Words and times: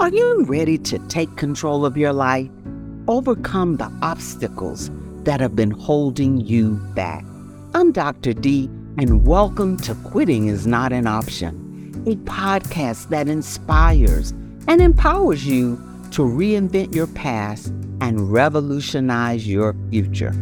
Are 0.00 0.08
you 0.08 0.44
ready 0.44 0.78
to 0.78 0.98
take 1.08 1.36
control 1.36 1.84
of 1.84 1.94
your 1.94 2.14
life? 2.14 2.48
Overcome 3.06 3.76
the 3.76 3.92
obstacles 4.00 4.90
that 5.24 5.40
have 5.40 5.54
been 5.54 5.72
holding 5.72 6.40
you 6.40 6.76
back. 6.94 7.22
I'm 7.74 7.92
Dr. 7.92 8.32
D, 8.32 8.70
and 8.96 9.26
welcome 9.26 9.76
to 9.80 9.94
Quitting 9.96 10.48
is 10.48 10.66
Not 10.66 10.94
an 10.94 11.06
Option, 11.06 12.02
a 12.06 12.16
podcast 12.16 13.10
that 13.10 13.28
inspires 13.28 14.30
and 14.66 14.80
empowers 14.80 15.46
you 15.46 15.76
to 16.12 16.22
reinvent 16.22 16.94
your 16.94 17.08
past 17.08 17.66
and 18.00 18.32
revolutionize 18.32 19.46
your 19.46 19.76
future. 19.90 20.32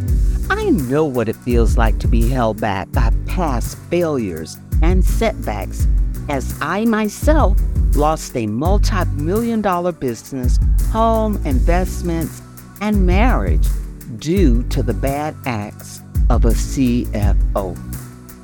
I 0.50 0.70
know 0.70 1.04
what 1.04 1.28
it 1.28 1.34
feels 1.34 1.76
like 1.76 1.98
to 1.98 2.06
be 2.06 2.28
held 2.28 2.60
back 2.60 2.92
by 2.92 3.10
past 3.26 3.76
failures 3.90 4.56
and 4.82 5.04
setbacks, 5.04 5.88
as 6.28 6.56
I 6.60 6.84
myself 6.84 7.58
lost 7.98 8.36
a 8.36 8.46
multi 8.46 9.04
million 9.16 9.60
dollar 9.60 9.90
business, 9.90 10.58
home, 10.92 11.36
investments, 11.44 12.40
and 12.80 13.04
marriage 13.04 13.66
due 14.18 14.62
to 14.68 14.82
the 14.84 14.94
bad 14.94 15.34
acts 15.46 16.00
of 16.30 16.44
a 16.44 16.50
CFO. 16.50 17.76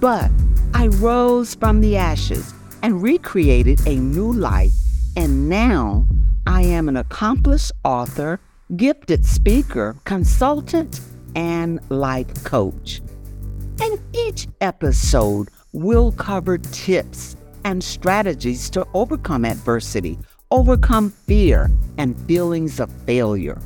But 0.01 0.31
I 0.75 0.89
rose 0.89 1.55
from 1.55 1.81
the 1.81 1.97
ashes 1.97 2.53
and 2.83 3.01
recreated 3.01 3.81
a 3.87 3.97
new 3.97 4.33
life, 4.33 4.73
and 5.17 5.49
now 5.49 6.05
I 6.47 6.63
am 6.63 6.89
an 6.89 6.97
accomplished 6.97 7.71
author, 7.85 8.41
gifted 8.77 9.25
speaker, 9.25 9.97
consultant, 10.05 11.01
and 11.37 11.79
life 11.91 12.43
coach. 12.43 13.01
And 13.81 14.01
each 14.13 14.49
episode 14.61 15.49
will 15.73 16.11
cover 16.13 16.59
tips 16.59 17.37
and 17.65 17.83
strategies 17.83 18.71
to 18.71 18.87
overcome 18.95 19.45
adversity, 19.45 20.19
overcome 20.51 21.11
fear 21.11 21.71
and 21.99 22.19
feelings 22.27 22.81
of 22.81 22.91
failure. 23.05 23.61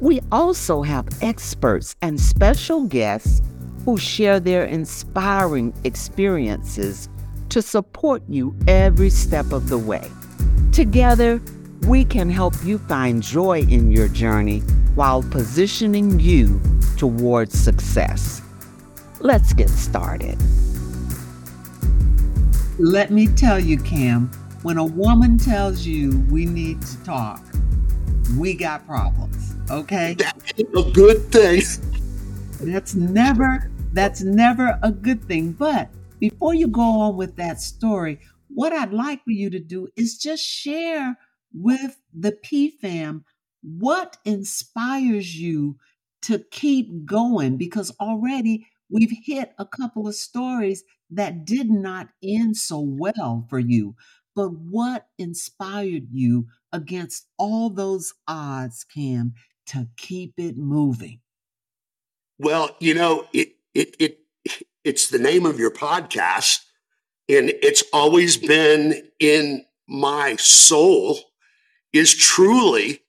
We 0.00 0.20
also 0.30 0.82
have 0.82 1.08
experts 1.22 1.96
and 2.02 2.20
special 2.20 2.84
guests 2.84 3.40
who 3.84 3.96
share 3.96 4.40
their 4.40 4.64
inspiring 4.64 5.72
experiences 5.84 7.08
to 7.50 7.62
support 7.62 8.22
you 8.28 8.56
every 8.66 9.10
step 9.10 9.52
of 9.52 9.68
the 9.68 9.78
way. 9.78 10.10
Together, 10.72 11.40
we 11.82 12.04
can 12.04 12.30
help 12.30 12.54
you 12.64 12.78
find 12.78 13.22
joy 13.22 13.60
in 13.60 13.92
your 13.92 14.08
journey 14.08 14.60
while 14.94 15.22
positioning 15.22 16.18
you 16.18 16.60
towards 16.96 17.58
success. 17.58 18.42
Let's 19.20 19.52
get 19.52 19.68
started. 19.68 20.38
Let 22.78 23.12
me 23.12 23.28
tell 23.28 23.60
you, 23.60 23.78
Cam, 23.78 24.32
when 24.62 24.78
a 24.78 24.84
woman 24.84 25.38
tells 25.38 25.86
you 25.86 26.26
we 26.28 26.44
need 26.44 26.82
to 26.82 27.04
talk, 27.04 27.40
we 28.36 28.54
got 28.54 28.84
problems, 28.84 29.54
okay? 29.70 30.16
That's 30.18 30.52
a 30.58 30.90
good 30.90 31.30
thing. 31.30 31.62
That's 32.60 32.96
never 32.96 33.70
that's 33.92 34.22
never 34.22 34.76
a 34.82 34.90
good 34.90 35.22
thing. 35.24 35.52
But 35.52 35.88
before 36.18 36.54
you 36.54 36.66
go 36.66 36.82
on 36.82 37.16
with 37.16 37.36
that 37.36 37.60
story, 37.60 38.18
what 38.48 38.72
I'd 38.72 38.92
like 38.92 39.22
for 39.22 39.30
you 39.30 39.50
to 39.50 39.60
do 39.60 39.86
is 39.96 40.18
just 40.18 40.42
share 40.42 41.16
with 41.52 41.96
the 42.12 42.32
PFAM 42.32 43.22
what 43.62 44.16
inspires 44.24 45.38
you 45.38 45.76
to 46.22 46.40
keep 46.50 47.04
going 47.04 47.56
because 47.56 47.92
already 48.00 48.66
we've 48.90 49.12
hit 49.24 49.52
a 49.58 49.64
couple 49.64 50.08
of 50.08 50.16
stories 50.16 50.82
that 51.16 51.44
did 51.44 51.70
not 51.70 52.08
end 52.22 52.56
so 52.56 52.80
well 52.80 53.46
for 53.48 53.58
you. 53.58 53.94
But 54.34 54.50
what 54.50 55.06
inspired 55.18 56.08
you 56.10 56.46
against 56.72 57.28
all 57.38 57.70
those 57.70 58.12
odds, 58.26 58.84
Cam, 58.84 59.34
to 59.66 59.88
keep 59.96 60.34
it 60.38 60.56
moving? 60.56 61.20
Well, 62.38 62.76
you 62.80 62.94
know, 62.94 63.26
it 63.32 63.50
it 63.74 63.94
it 63.98 64.18
it's 64.82 65.08
the 65.08 65.18
name 65.18 65.46
of 65.46 65.58
your 65.58 65.70
podcast, 65.70 66.58
and 67.28 67.50
it's 67.62 67.84
always 67.92 68.36
been 68.36 69.08
in 69.20 69.64
my 69.88 70.36
soul. 70.36 71.18
Is 71.92 72.12
truly 72.12 73.02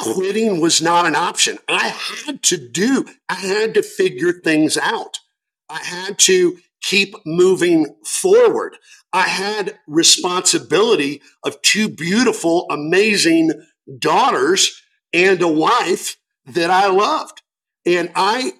quitting 0.00 0.60
was 0.60 0.82
not 0.82 1.06
an 1.06 1.14
option. 1.14 1.58
I 1.68 1.88
had 1.88 2.42
to 2.44 2.56
do. 2.56 3.06
I 3.28 3.34
had 3.34 3.74
to 3.74 3.82
figure 3.82 4.32
things 4.32 4.76
out. 4.76 5.20
I 5.68 5.78
had 5.78 6.18
to 6.20 6.58
keep 6.82 7.14
moving 7.24 7.94
forward. 8.04 8.76
I 9.12 9.22
had 9.22 9.78
responsibility 9.86 11.22
of 11.44 11.60
two 11.62 11.88
beautiful, 11.88 12.66
amazing 12.70 13.50
daughters 13.98 14.82
and 15.12 15.40
a 15.42 15.48
wife 15.48 16.16
that 16.46 16.70
I 16.70 16.88
loved. 16.88 17.42
And 17.84 18.10
I 18.14 18.52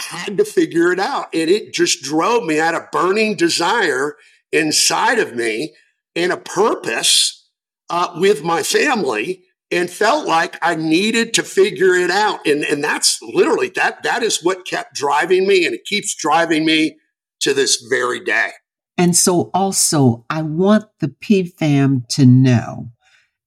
had 0.00 0.38
to 0.38 0.44
figure 0.44 0.92
it 0.92 0.98
out. 0.98 1.28
And 1.34 1.50
it 1.50 1.74
just 1.74 2.02
drove 2.02 2.44
me. 2.44 2.60
I 2.60 2.66
had 2.66 2.74
a 2.74 2.88
burning 2.90 3.36
desire 3.36 4.16
inside 4.50 5.18
of 5.18 5.34
me 5.34 5.74
and 6.16 6.32
a 6.32 6.36
purpose 6.36 7.48
uh, 7.90 8.12
with 8.16 8.42
my 8.42 8.62
family 8.62 9.44
and 9.70 9.90
felt 9.90 10.26
like 10.26 10.58
I 10.62 10.74
needed 10.74 11.34
to 11.34 11.42
figure 11.42 11.94
it 11.94 12.10
out. 12.10 12.46
And, 12.46 12.64
and 12.64 12.84
that's 12.84 13.18
literally 13.22 13.70
that, 13.70 14.02
that 14.02 14.22
is 14.22 14.42
what 14.42 14.66
kept 14.66 14.94
driving 14.94 15.46
me 15.46 15.64
and 15.64 15.74
it 15.74 15.84
keeps 15.84 16.14
driving 16.14 16.64
me 16.64 16.96
to 17.42 17.54
this 17.54 17.84
very 17.88 18.20
day. 18.20 18.50
And 18.98 19.16
so 19.16 19.50
also, 19.54 20.24
I 20.30 20.42
want 20.42 20.84
the 21.00 21.08
PFAM 21.08 22.06
to 22.08 22.26
know 22.26 22.92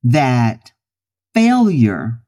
that 0.03 0.72
failure 1.33 2.22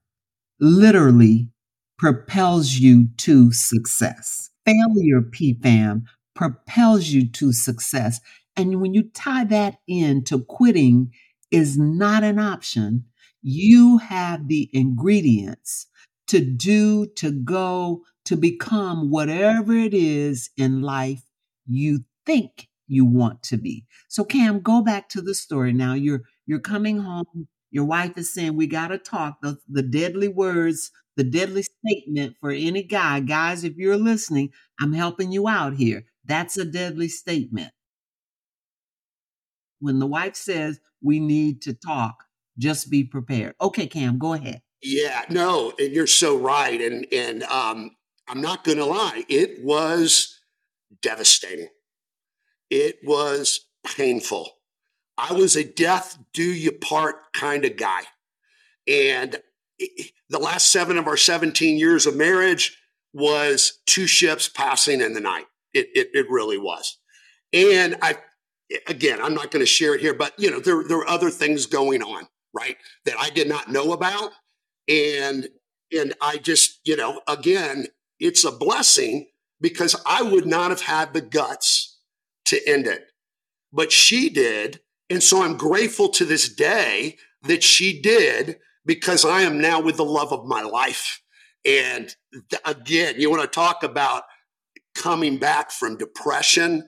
literally 0.59 1.49
propels 1.97 2.73
you 2.73 3.07
to 3.17 3.51
success. 3.51 4.49
Failure, 4.65 5.21
PFAM, 5.21 6.03
propels 6.35 7.07
you 7.07 7.27
to 7.31 7.51
success. 7.51 8.19
And 8.55 8.81
when 8.81 8.93
you 8.93 9.03
tie 9.13 9.45
that 9.45 9.79
into 9.87 10.43
quitting 10.43 11.11
is 11.51 11.77
not 11.77 12.23
an 12.23 12.39
option, 12.39 13.05
you 13.41 13.97
have 13.97 14.47
the 14.47 14.69
ingredients 14.73 15.87
to 16.27 16.41
do, 16.41 17.07
to 17.15 17.31
go, 17.31 18.03
to 18.25 18.35
become 18.35 19.09
whatever 19.09 19.73
it 19.73 19.93
is 19.93 20.49
in 20.57 20.81
life 20.81 21.23
you 21.67 22.05
think 22.25 22.69
you 22.87 23.05
want 23.05 23.43
to 23.43 23.57
be. 23.57 23.85
So 24.07 24.23
Cam, 24.23 24.61
go 24.61 24.81
back 24.81 25.09
to 25.09 25.21
the 25.21 25.35
story 25.35 25.73
now. 25.73 25.93
You're 25.93 26.23
you're 26.45 26.59
coming 26.59 26.99
home. 26.99 27.47
Your 27.71 27.85
wife 27.85 28.17
is 28.17 28.33
saying 28.33 28.55
we 28.55 28.67
got 28.67 28.87
to 28.89 28.97
talk. 28.97 29.41
The, 29.41 29.57
the 29.67 29.83
deadly 29.83 30.29
words, 30.29 30.89
the 31.17 31.23
deadly 31.23 31.63
statement 31.63 32.37
for 32.39 32.51
any 32.51 32.83
guy. 32.83 33.19
Guys, 33.19 33.63
if 33.63 33.75
you're 33.75 33.97
listening, 33.97 34.51
I'm 34.81 34.93
helping 34.93 35.31
you 35.31 35.47
out 35.47 35.75
here. 35.75 36.05
That's 36.25 36.57
a 36.57 36.65
deadly 36.65 37.09
statement. 37.09 37.71
When 39.79 39.99
the 39.99 40.07
wife 40.07 40.35
says 40.35 40.79
we 41.01 41.19
need 41.19 41.61
to 41.63 41.73
talk, 41.73 42.23
just 42.57 42.89
be 42.89 43.03
prepared. 43.03 43.55
Okay, 43.61 43.87
Cam, 43.87 44.17
go 44.17 44.33
ahead. 44.33 44.61
Yeah, 44.81 45.25
no, 45.29 45.73
and 45.77 45.93
you're 45.93 46.07
so 46.07 46.37
right. 46.37 46.79
And 46.79 47.05
and 47.11 47.43
um, 47.43 47.91
I'm 48.27 48.41
not 48.41 48.63
to 48.65 48.83
lie, 48.85 49.23
it 49.27 49.63
was 49.63 50.36
devastating. 51.01 51.69
It 52.69 52.99
was 53.03 53.65
painful. 53.85 54.51
I 55.17 55.33
was 55.33 55.55
a 55.55 55.63
death 55.63 56.17
do 56.33 56.43
you 56.43 56.71
part 56.71 57.33
kind 57.33 57.65
of 57.65 57.77
guy. 57.77 58.01
And 58.87 59.41
the 60.29 60.39
last 60.39 60.71
seven 60.71 60.97
of 60.97 61.07
our 61.07 61.17
17 61.17 61.77
years 61.77 62.05
of 62.05 62.15
marriage 62.15 62.77
was 63.13 63.79
two 63.85 64.07
ships 64.07 64.47
passing 64.47 65.01
in 65.01 65.13
the 65.13 65.19
night. 65.19 65.45
It, 65.73 65.89
it, 65.93 66.09
it 66.13 66.29
really 66.29 66.57
was. 66.57 66.97
And 67.53 67.97
I, 68.01 68.17
again, 68.87 69.19
I'm 69.21 69.33
not 69.33 69.51
going 69.51 69.61
to 69.61 69.67
share 69.67 69.95
it 69.95 70.01
here, 70.01 70.13
but 70.13 70.33
you 70.37 70.51
know, 70.51 70.59
there, 70.59 70.83
there 70.83 70.97
were 70.97 71.07
other 71.07 71.29
things 71.29 71.65
going 71.65 72.03
on, 72.03 72.27
right, 72.53 72.77
that 73.05 73.15
I 73.19 73.29
did 73.29 73.47
not 73.47 73.71
know 73.71 73.93
about. 73.93 74.31
And, 74.87 75.47
and 75.91 76.13
I 76.21 76.37
just, 76.37 76.79
you 76.85 76.95
know, 76.95 77.21
again, 77.27 77.87
it's 78.19 78.43
a 78.43 78.51
blessing 78.51 79.27
because 79.59 79.95
I 80.05 80.21
would 80.21 80.45
not 80.45 80.69
have 80.69 80.81
had 80.81 81.13
the 81.13 81.21
guts 81.21 81.99
to 82.45 82.59
end 82.67 82.87
it. 82.87 83.05
But 83.71 83.91
she 83.91 84.29
did. 84.29 84.81
And 85.09 85.21
so 85.21 85.43
I'm 85.43 85.57
grateful 85.57 86.09
to 86.09 86.25
this 86.25 86.53
day 86.53 87.17
that 87.43 87.63
she 87.63 88.01
did 88.01 88.57
because 88.85 89.25
I 89.25 89.41
am 89.41 89.59
now 89.59 89.81
with 89.81 89.97
the 89.97 90.05
love 90.05 90.31
of 90.31 90.45
my 90.45 90.61
life. 90.61 91.21
And 91.65 92.15
again, 92.65 93.15
you 93.17 93.29
want 93.29 93.41
to 93.41 93.47
talk 93.47 93.83
about 93.83 94.23
coming 94.95 95.37
back 95.37 95.71
from 95.71 95.97
depression, 95.97 96.87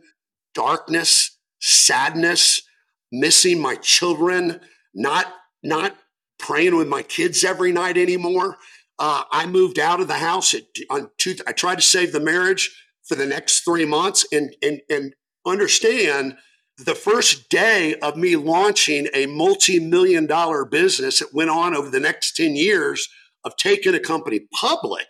darkness, 0.54 1.38
sadness, 1.60 2.62
missing 3.12 3.60
my 3.60 3.76
children, 3.76 4.62
not, 4.94 5.28
not 5.64 5.98
praying 6.38 6.76
with 6.76 6.88
my 6.88 7.04
kids 7.04 7.44
every 7.44 7.72
night 7.72 7.98
anymore. 7.98 8.58
Uh, 9.00 9.24
I 9.32 9.46
moved 9.46 9.80
out 9.80 10.02
of 10.02 10.08
the 10.08 10.16
house 10.16 10.54
at, 10.54 10.64
on 10.90 11.10
two. 11.18 11.36
I 11.48 11.54
tried 11.54 11.76
to 11.76 11.82
save 11.82 12.12
the 12.12 12.20
marriage 12.20 12.70
for 13.04 13.16
the 13.16 13.26
next 13.26 13.62
three 13.62 13.86
months 13.86 14.26
and 14.32 14.56
and 14.62 14.82
and 14.90 15.16
understand 15.46 16.38
the 16.78 16.96
first 16.96 17.50
day 17.50 17.96
of 17.96 18.16
me 18.16 18.36
launching 18.36 19.08
a 19.14 19.26
multi 19.26 19.80
million 19.80 20.26
dollar 20.26 20.66
business 20.66 21.20
that 21.20 21.34
went 21.34 21.50
on 21.50 21.76
over 21.76 21.90
the 21.90 22.00
next 22.00 22.36
10 22.36 22.56
years 22.56 23.10
of 23.44 23.56
taking 23.58 23.94
a 23.94 24.00
company 24.00 24.42
public 24.54 25.08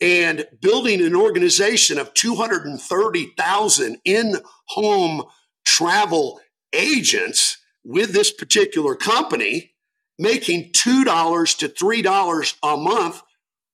and 0.00 0.46
building 0.60 1.02
an 1.02 1.14
organization 1.14 1.98
of 1.98 2.12
230,000 2.14 3.98
in 4.04 4.36
home 4.68 5.22
travel 5.64 6.40
agents 6.72 7.58
with 7.84 8.12
this 8.12 8.32
particular 8.32 8.94
company, 8.94 9.72
making 10.18 10.72
$2 10.72 11.58
to 11.58 11.68
$3 11.68 12.54
a 12.62 12.76
month 12.76 13.22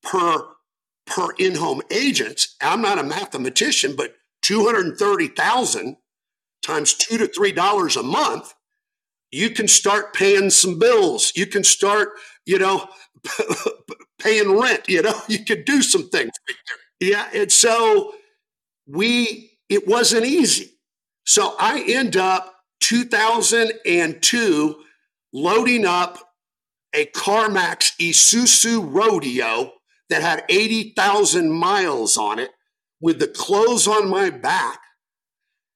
per, 0.03 0.47
per 1.05 1.29
in 1.37 1.55
home 1.55 1.81
agents. 1.91 2.55
I'm 2.61 2.81
not 2.81 2.99
a 2.99 3.03
mathematician, 3.03 3.95
but 3.95 4.15
230,000 4.41 5.97
times 6.63 6.93
two 6.93 7.17
to 7.17 7.27
three 7.27 7.51
dollars 7.51 7.95
a 7.95 8.03
month, 8.03 8.53
you 9.31 9.49
can 9.51 9.67
start 9.67 10.13
paying 10.13 10.49
some 10.49 10.79
bills. 10.79 11.33
You 11.35 11.45
can 11.45 11.63
start, 11.63 12.13
you 12.45 12.57
know, 12.57 12.87
paying 14.19 14.57
rent. 14.59 14.87
You 14.87 15.03
know, 15.03 15.19
you 15.27 15.43
could 15.45 15.65
do 15.65 15.81
some 15.81 16.09
things. 16.09 16.31
Yeah, 16.99 17.27
and 17.33 17.51
so 17.51 18.13
we 18.87 19.51
it 19.69 19.87
wasn't 19.87 20.25
easy. 20.25 20.71
So 21.25 21.55
I 21.59 21.83
end 21.87 22.17
up 22.17 22.55
2002 22.81 24.75
loading 25.31 25.85
up 25.85 26.32
a 26.93 27.05
CarMax 27.07 27.93
Isuzu 27.99 28.87
Rodeo 28.93 29.73
that 30.09 30.21
had 30.21 30.45
80,000 30.49 31.51
miles 31.51 32.17
on 32.17 32.39
it 32.39 32.51
with 33.01 33.19
the 33.19 33.27
clothes 33.27 33.87
on 33.87 34.09
my 34.09 34.29
back 34.29 34.79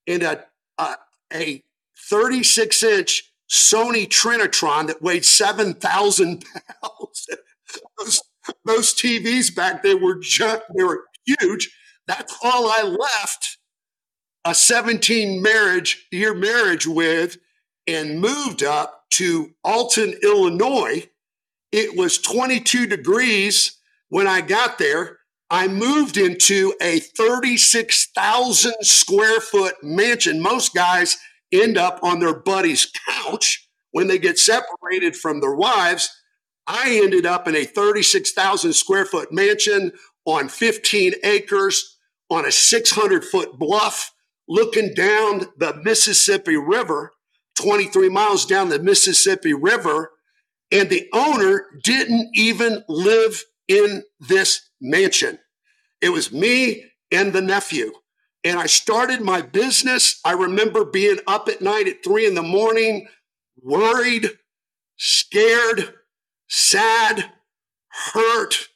and 0.06 0.24
a 0.24 0.46
uh, 0.78 0.96
a 1.34 1.64
36 2.10 2.84
inch 2.84 3.34
Sony 3.52 4.08
Trinitron 4.08 4.88
that 4.88 5.02
weighed 5.02 5.26
7,000 5.26 6.44
pounds. 6.46 7.28
those, 7.98 8.22
those 8.66 8.94
TVs 8.94 9.56
back 9.56 9.84
then 9.84 10.02
were 10.02 10.20
just, 10.20 10.62
they 10.76 10.84
were 10.84 11.06
huge. 11.26 11.70
That's 12.08 12.38
all 12.44 12.70
I 12.70 12.84
left 12.84 13.58
a 14.46 14.56
17 14.56 15.42
marriage 15.42 16.08
year 16.12 16.34
marriage 16.34 16.88
with 16.88 17.38
and 17.86 18.20
moved 18.22 18.64
up 18.64 18.97
to 19.12 19.52
Alton, 19.64 20.16
Illinois. 20.24 21.10
It 21.72 21.98
was 21.98 22.18
22 22.18 22.88
degrees 22.88 23.78
when 24.10 24.28
I 24.28 24.42
got 24.42 24.78
there. 24.78 25.20
I 25.50 25.68
moved 25.68 26.18
into 26.18 26.74
a 26.82 27.00
36,000 27.00 28.74
square 28.82 29.40
foot 29.40 29.76
mansion. 29.82 30.42
Most 30.42 30.74
guys 30.74 31.18
end 31.52 31.78
up 31.78 32.00
on 32.04 32.20
their 32.20 32.38
buddy's 32.38 32.92
couch 33.08 33.68
when 33.92 34.08
they 34.08 34.18
get 34.20 34.38
separated 34.38 35.16
from 35.16 35.40
their 35.40 35.56
wives. 35.56 36.10
I 36.68 37.00
ended 37.02 37.26
up 37.26 37.48
in 37.48 37.56
a 37.56 37.64
36,000 37.64 38.74
square 38.74 39.06
foot 39.06 39.32
mansion 39.32 39.94
on 40.26 40.50
15 40.50 41.14
acres 41.24 41.98
on 42.30 42.46
a 42.46 42.52
600 42.52 43.24
foot 43.24 43.58
bluff 43.58 44.12
looking 44.48 44.94
down 44.94 45.46
the 45.58 45.80
Mississippi 45.84 46.58
River, 46.58 47.14
23 47.62 48.10
miles 48.10 48.46
down 48.46 48.70
the 48.70 48.80
Mississippi 48.80 49.54
River. 49.54 50.12
And 50.72 50.90
the 50.90 51.08
owner 51.14 51.66
didn't 51.84 52.30
even 52.34 52.84
live 52.90 53.44
in 53.68 54.04
this 54.20 54.70
mansion. 54.82 55.40
It 56.02 56.10
was 56.10 56.32
me 56.32 56.86
and 57.12 57.34
the 57.34 57.42
nephew. 57.42 57.92
And 58.44 58.60
I 58.60 58.66
started 58.66 59.22
my 59.22 59.42
business. 59.42 60.20
I 60.24 60.34
remember 60.34 60.86
being 60.86 61.20
up 61.28 61.48
at 61.50 61.62
night 61.62 61.88
at 61.88 62.04
three 62.04 62.26
in 62.26 62.36
the 62.36 62.44
morning, 62.44 63.08
worried, 63.62 64.30
scared, 64.98 65.94
sad, 66.48 67.32
hurt, 67.90 68.70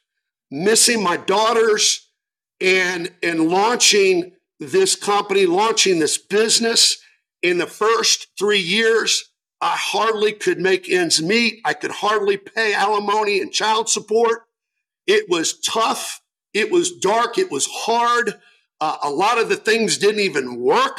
missing 0.50 1.02
my 1.02 1.16
daughters, 1.16 2.10
and, 2.60 3.10
and 3.22 3.48
launching 3.48 4.32
this 4.60 4.94
company, 4.94 5.46
launching 5.46 5.98
this 5.98 6.18
business. 6.18 7.01
In 7.42 7.58
the 7.58 7.66
first 7.66 8.28
three 8.38 8.60
years, 8.60 9.32
I 9.60 9.76
hardly 9.76 10.32
could 10.32 10.58
make 10.58 10.90
ends 10.90 11.22
meet. 11.22 11.60
I 11.64 11.74
could 11.74 11.90
hardly 11.90 12.36
pay 12.36 12.74
alimony 12.74 13.40
and 13.40 13.52
child 13.52 13.88
support. 13.88 14.42
It 15.06 15.28
was 15.28 15.58
tough. 15.60 16.20
It 16.54 16.70
was 16.70 16.96
dark. 16.98 17.38
It 17.38 17.50
was 17.50 17.66
hard. 17.66 18.40
Uh, 18.80 18.96
a 19.02 19.10
lot 19.10 19.38
of 19.38 19.48
the 19.48 19.56
things 19.56 19.98
didn't 19.98 20.20
even 20.20 20.60
work 20.60 20.98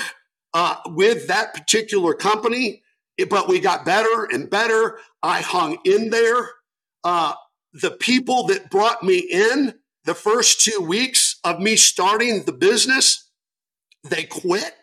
uh, 0.54 0.78
with 0.88 1.28
that 1.28 1.54
particular 1.54 2.14
company, 2.14 2.84
but 3.30 3.48
we 3.48 3.60
got 3.60 3.86
better 3.86 4.26
and 4.32 4.50
better. 4.50 4.98
I 5.22 5.42
hung 5.42 5.78
in 5.84 6.10
there. 6.10 6.50
Uh, 7.04 7.34
the 7.74 7.92
people 7.92 8.48
that 8.48 8.70
brought 8.70 9.04
me 9.04 9.18
in 9.18 9.74
the 10.06 10.14
first 10.14 10.62
two 10.62 10.82
weeks 10.82 11.40
of 11.44 11.60
me 11.60 11.76
starting 11.76 12.44
the 12.44 12.54
business, 12.54 13.30
they 14.04 14.24
quit. 14.24 14.74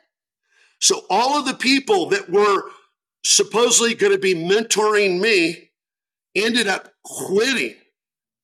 So 0.80 1.04
all 1.10 1.38
of 1.38 1.46
the 1.46 1.54
people 1.54 2.06
that 2.06 2.30
were 2.30 2.62
supposedly 3.24 3.94
going 3.94 4.12
to 4.12 4.18
be 4.18 4.34
mentoring 4.34 5.20
me 5.20 5.70
ended 6.34 6.66
up 6.66 6.92
quitting. 7.04 7.74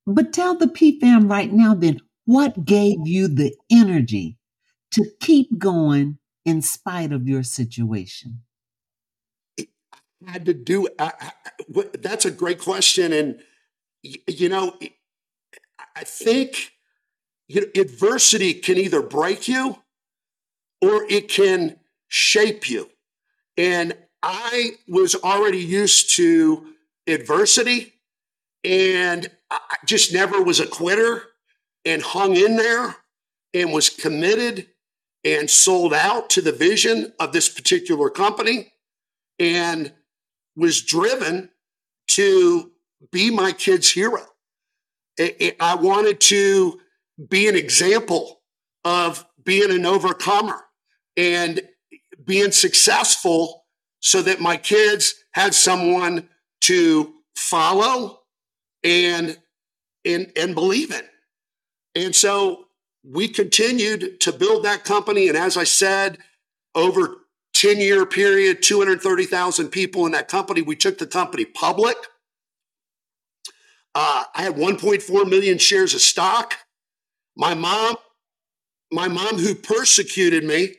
But 0.06 0.32
tell 0.32 0.54
the 0.54 0.68
P 0.68 1.00
fam 1.00 1.28
right 1.28 1.52
now 1.52 1.74
then 1.74 2.00
what 2.24 2.64
gave 2.64 2.98
you 3.06 3.28
the 3.28 3.54
energy 3.70 4.36
to 4.92 5.04
keep 5.20 5.58
going 5.58 6.18
in 6.44 6.62
spite 6.62 7.12
of 7.12 7.26
your 7.26 7.42
situation? 7.42 8.42
I 9.58 10.30
had 10.30 10.46
to 10.46 10.54
do. 10.54 10.88
I, 10.98 11.12
I, 11.20 11.84
that's 11.98 12.24
a 12.24 12.30
great 12.30 12.58
question, 12.58 13.12
and 13.12 13.40
you 14.02 14.48
know, 14.48 14.76
I 15.94 16.04
think 16.04 16.72
you 17.48 17.60
know, 17.60 17.66
adversity 17.80 18.54
can 18.54 18.78
either 18.78 19.02
break 19.02 19.46
you 19.46 19.76
or 20.80 21.04
it 21.08 21.28
can 21.28 21.76
shape 22.08 22.69
you. 22.69 22.91
And 23.56 23.97
I 24.23 24.73
was 24.88 25.14
already 25.14 25.58
used 25.58 26.14
to 26.17 26.75
adversity 27.06 27.94
and 28.64 29.31
I 29.50 29.61
just 29.87 30.12
never 30.12 30.43
was 30.43 30.58
a 30.58 30.67
quitter 30.67 31.23
and 31.85 32.03
hung 32.03 32.37
in 32.37 32.56
there 32.56 32.97
and 33.55 33.73
was 33.73 33.88
committed 33.88 34.69
and 35.25 35.49
sold 35.49 35.94
out 35.94 36.31
to 36.31 36.41
the 36.41 36.53
vision 36.53 37.12
of 37.20 37.32
this 37.32 37.49
particular 37.49 38.11
company 38.11 38.73
and 39.38 39.93
was 40.56 40.82
driven 40.82 41.50
to 42.08 42.73
be 43.13 43.31
my 43.31 43.53
kid's 43.53 43.91
hero. 43.91 44.25
I 45.19 45.77
wanted 45.81 46.20
to 46.22 46.81
be 47.29 47.48
an 47.48 47.56
example 47.56 48.41
of 48.84 49.25
being 49.43 49.70
an 49.70 49.86
overcomer 49.86 50.60
and 51.17 51.60
being 52.26 52.52
successful 52.52 53.64
so 54.00 54.22
that 54.22 54.40
my 54.40 54.56
kids 54.56 55.14
had 55.32 55.54
someone 55.54 56.28
to 56.62 57.14
follow 57.36 58.20
and 58.82 59.38
and 60.04 60.32
and 60.36 60.54
believe 60.54 60.90
in. 60.90 61.02
And 61.94 62.14
so 62.14 62.66
we 63.04 63.28
continued 63.28 64.20
to 64.20 64.32
build 64.32 64.64
that 64.64 64.84
company. 64.84 65.28
And 65.28 65.36
as 65.36 65.56
I 65.56 65.64
said, 65.64 66.18
over 66.74 67.16
10 67.54 67.78
year 67.78 68.04
period, 68.04 68.62
230,000 68.62 69.68
people 69.68 70.04
in 70.04 70.12
that 70.12 70.28
company. 70.28 70.60
We 70.60 70.76
took 70.76 70.98
the 70.98 71.06
company 71.06 71.44
public. 71.44 71.96
Uh, 73.94 74.24
I 74.34 74.42
had 74.42 74.56
1.4 74.56 75.30
million 75.30 75.56
shares 75.56 75.94
of 75.94 76.02
stock. 76.02 76.54
My 77.34 77.54
mom, 77.54 77.96
my 78.92 79.08
mom 79.08 79.38
who 79.38 79.54
persecuted 79.54 80.44
me 80.44 80.74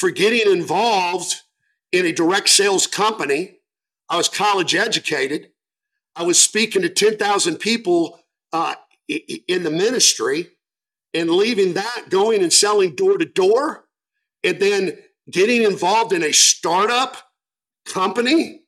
for 0.00 0.10
getting 0.10 0.50
involved 0.50 1.42
in 1.92 2.06
a 2.06 2.12
direct 2.12 2.48
sales 2.48 2.86
company. 2.86 3.58
I 4.08 4.16
was 4.16 4.30
college 4.30 4.74
educated. 4.74 5.50
I 6.16 6.22
was 6.22 6.40
speaking 6.40 6.80
to 6.80 6.88
10,000 6.88 7.56
people 7.56 8.18
uh, 8.50 8.76
in 9.46 9.62
the 9.62 9.70
ministry 9.70 10.52
and 11.12 11.28
leaving 11.28 11.74
that, 11.74 12.06
going 12.08 12.42
and 12.42 12.50
selling 12.50 12.94
door 12.94 13.18
to 13.18 13.26
door, 13.26 13.84
and 14.42 14.58
then 14.58 14.96
getting 15.30 15.64
involved 15.64 16.14
in 16.14 16.22
a 16.22 16.32
startup 16.32 17.18
company 17.84 18.62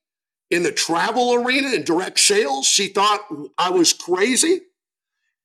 in 0.51 0.63
the 0.65 0.73
travel 0.73 1.33
arena 1.33 1.69
and 1.69 1.87
direct 1.87 2.21
sales. 2.21 2.67
She 2.67 2.89
thought 2.89 3.21
I 3.57 3.71
was 3.71 3.95
crazy. 3.95 4.61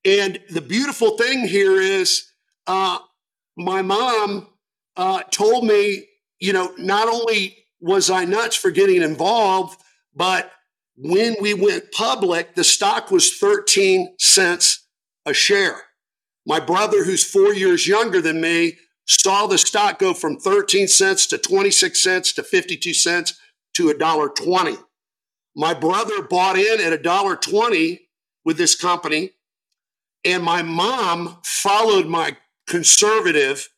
And 0.04 0.38
the 0.50 0.62
beautiful 0.62 1.18
thing 1.18 1.48
here 1.48 1.80
is 1.80 2.30
uh, 2.68 3.00
my 3.56 3.82
mom 3.82 4.48
uh, 4.98 5.24
told 5.32 5.66
me, 5.66 6.06
you 6.40 6.54
know, 6.54 6.74
not 6.78 7.08
only 7.08 7.58
was 7.80 8.10
I 8.10 8.26
nuts 8.26 8.56
for 8.56 8.72
getting 8.72 9.02
involved, 9.02 9.80
but 10.16 10.52
when 10.96 11.36
we 11.40 11.54
went 11.54 11.92
public, 11.92 12.56
the 12.56 12.64
stock 12.64 13.12
was 13.12 13.38
13 13.38 14.16
cents 14.20 14.86
a 15.26 15.34
share. 15.34 15.82
My 16.46 16.60
brother, 16.60 17.04
who's 17.04 17.24
four 17.24 17.54
years 17.54 17.88
younger 17.88 18.22
than 18.22 18.42
me, 18.42 18.78
saw 19.06 19.48
the 19.48 19.58
stock 19.58 20.00
go 20.00 20.14
from 20.14 20.38
13 20.38 20.88
cents 20.88 21.28
to 21.28 21.38
26 21.38 22.02
cents 22.02 22.34
to 22.34 22.44
52 22.44 22.94
cents 22.94 23.40
to 23.76 23.90
a 23.90 23.98
dollar 23.98 24.30
20. 24.30 24.76
My 25.56 25.74
brother 25.74 26.22
bought 26.24 26.58
in 26.58 26.82
at 26.82 26.94
a 26.94 26.98
dollar 26.98 27.36
20 27.36 28.02
with 28.44 28.58
this 28.58 28.76
company 28.76 29.32
and 30.28 30.44
my 30.44 30.62
mom 30.62 31.38
followed 31.44 32.08
my 32.08 32.36
conservative 32.68 33.70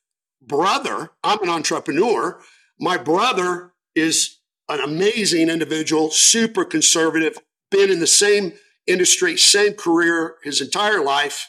brother. 0.49 1.11
I'm 1.23 1.41
an 1.41 1.49
entrepreneur. 1.49 2.41
My 2.77 2.97
brother 2.97 3.71
is 3.95 4.39
an 4.67 4.81
amazing 4.81 5.49
individual, 5.49 6.11
super 6.11 6.65
conservative, 6.65 7.37
been 7.71 7.89
in 7.89 8.01
the 8.01 8.07
same 8.07 8.53
industry, 8.85 9.37
same 9.37 9.73
career 9.73 10.35
his 10.43 10.59
entire 10.59 11.01
life. 11.01 11.47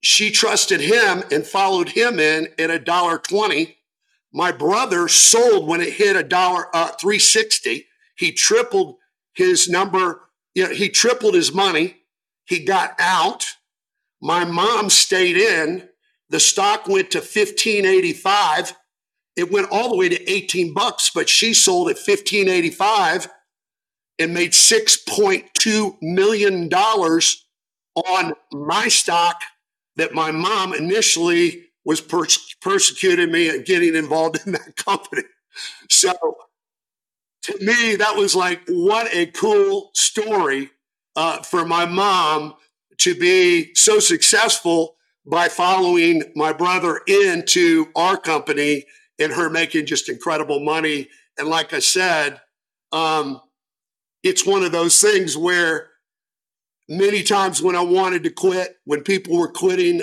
She 0.00 0.30
trusted 0.30 0.80
him 0.80 1.24
and 1.30 1.46
followed 1.46 1.90
him 1.90 2.18
in 2.18 2.48
at 2.58 2.70
a 2.70 2.78
dollar 2.78 3.18
twenty. 3.18 3.78
My 4.32 4.52
brother 4.52 5.08
sold 5.08 5.68
when 5.68 5.80
it 5.80 5.94
hit 5.94 6.16
a 6.16 6.22
dollar 6.22 6.74
uh, 6.74 6.88
three 7.00 7.18
sixty. 7.18 7.86
He 8.16 8.32
tripled 8.32 8.96
his 9.34 9.68
number. 9.68 10.20
You 10.54 10.64
know, 10.64 10.74
he 10.74 10.88
tripled 10.88 11.34
his 11.34 11.52
money. 11.52 11.96
He 12.44 12.64
got 12.64 12.94
out. 12.98 13.46
My 14.20 14.44
mom 14.44 14.90
stayed 14.90 15.36
in. 15.36 15.88
The 16.34 16.40
stock 16.40 16.88
went 16.88 17.12
to 17.12 17.18
1585. 17.18 18.74
It 19.36 19.52
went 19.52 19.68
all 19.70 19.88
the 19.88 19.96
way 19.96 20.08
to 20.08 20.28
18 20.28 20.74
bucks, 20.74 21.12
but 21.14 21.28
she 21.28 21.54
sold 21.54 21.86
at 21.90 21.94
1585 21.94 23.28
and 24.18 24.34
made 24.34 24.50
6.2 24.50 25.96
million 26.02 26.68
dollars 26.68 27.46
on 27.94 28.32
my 28.52 28.88
stock 28.88 29.42
that 29.94 30.12
my 30.12 30.32
mom 30.32 30.74
initially 30.74 31.66
was 31.84 32.00
pers- 32.00 32.56
persecuting 32.60 33.30
me 33.30 33.48
and 33.48 33.64
getting 33.64 33.94
involved 33.94 34.40
in 34.44 34.54
that 34.54 34.74
company. 34.74 35.22
So 35.88 36.14
to 37.44 37.58
me, 37.60 37.94
that 37.94 38.16
was 38.16 38.34
like, 38.34 38.60
what 38.66 39.06
a 39.14 39.26
cool 39.26 39.92
story 39.94 40.70
uh, 41.14 41.44
for 41.44 41.64
my 41.64 41.86
mom 41.86 42.54
to 42.98 43.14
be 43.14 43.72
so 43.76 44.00
successful 44.00 44.96
by 45.26 45.48
following 45.48 46.22
my 46.34 46.52
brother 46.52 47.00
into 47.06 47.86
our 47.96 48.16
company 48.16 48.84
and 49.18 49.32
her 49.32 49.48
making 49.48 49.86
just 49.86 50.08
incredible 50.08 50.60
money. 50.60 51.08
And 51.38 51.48
like 51.48 51.72
I 51.72 51.78
said, 51.78 52.40
um, 52.92 53.40
it's 54.22 54.46
one 54.46 54.62
of 54.62 54.72
those 54.72 55.00
things 55.00 55.36
where 55.36 55.90
many 56.88 57.22
times 57.22 57.62
when 57.62 57.76
I 57.76 57.82
wanted 57.82 58.22
to 58.24 58.30
quit, 58.30 58.76
when 58.84 59.02
people 59.02 59.38
were 59.38 59.50
quitting 59.50 60.02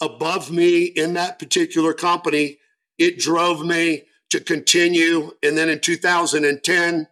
above 0.00 0.50
me 0.50 0.84
in 0.84 1.14
that 1.14 1.38
particular 1.38 1.94
company, 1.94 2.58
it 2.98 3.18
drove 3.18 3.64
me 3.64 4.04
to 4.30 4.40
continue. 4.40 5.32
And 5.42 5.56
then 5.56 5.68
in 5.68 5.80
2010, 5.80 7.08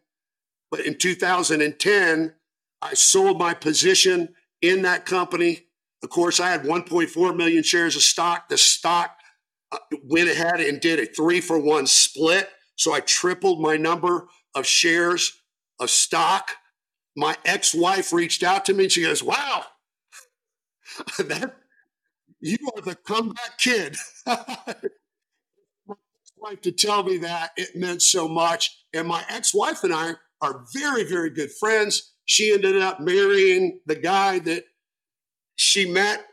but 0.70 0.80
in 0.80 0.97
2010, 0.97 2.35
I 2.82 2.94
sold 2.94 3.38
my 3.38 3.54
position 3.54 4.35
in 4.62 4.82
that 4.82 5.06
company. 5.06 5.66
Of 6.02 6.11
course, 6.11 6.40
I 6.40 6.50
had 6.50 6.62
1.4 6.62 7.37
million 7.37 7.62
shares 7.62 7.97
of 7.97 8.02
stock. 8.02 8.49
The 8.49 8.57
stock 8.57 9.16
uh, 9.71 9.78
went 10.04 10.30
ahead 10.30 10.61
and 10.61 10.80
did 10.80 10.99
a 10.99 11.07
three 11.07 11.40
for 11.40 11.59
one 11.59 11.87
split. 11.87 12.49
So 12.76 12.95
I 12.95 13.00
tripled 13.00 13.61
my 13.61 13.76
number 13.76 14.28
of 14.54 14.66
shares 14.66 15.33
of 15.78 15.90
stock. 15.90 16.52
My 17.16 17.37
ex 17.45 17.75
wife 17.75 18.12
reached 18.12 18.42
out 18.42 18.64
to 18.66 18.75
me 18.75 18.85
and 18.85 18.92
she 18.92 19.02
goes, 19.02 19.23
Wow, 19.23 19.64
that, 21.19 21.57
you 22.40 22.57
are 22.75 22.83
the 22.83 22.95
comeback 22.95 23.59
kid. 23.59 23.97
my 24.26 24.76
wife 26.38 26.62
to 26.62 26.73
tell 26.73 27.02
me 27.02 27.19
that 27.19 27.50
it 27.57 27.76
meant 27.76 28.00
so 28.00 28.26
much. 28.26 28.85
And 28.95 29.07
my 29.07 29.23
ex 29.28 29.54
wife 29.54 29.85
and 29.85 29.92
I 29.92 30.14
are 30.40 30.64
very, 30.75 31.04
very 31.04 31.30
good 31.30 31.50
friends. 31.61 32.14
She 32.25 32.52
ended 32.52 32.80
up 32.80 33.00
marrying 33.00 33.80
the 33.87 33.97
guy 33.97 34.38
that 34.40 34.64
she 35.61 35.85
met 35.85 36.25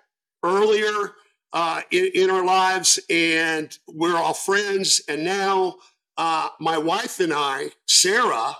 earlier 0.41 1.13
uh, 1.51 1.81
in, 1.91 2.09
in, 2.15 2.29
our 2.29 2.45
lives, 2.45 2.97
and 3.09 3.77
we're 3.89 4.15
all 4.15 4.33
friends. 4.33 5.01
And 5.09 5.25
now, 5.25 5.75
uh, 6.15 6.47
my 6.61 6.77
wife 6.77 7.19
and 7.19 7.33
I, 7.33 7.71
Sarah, 7.87 8.55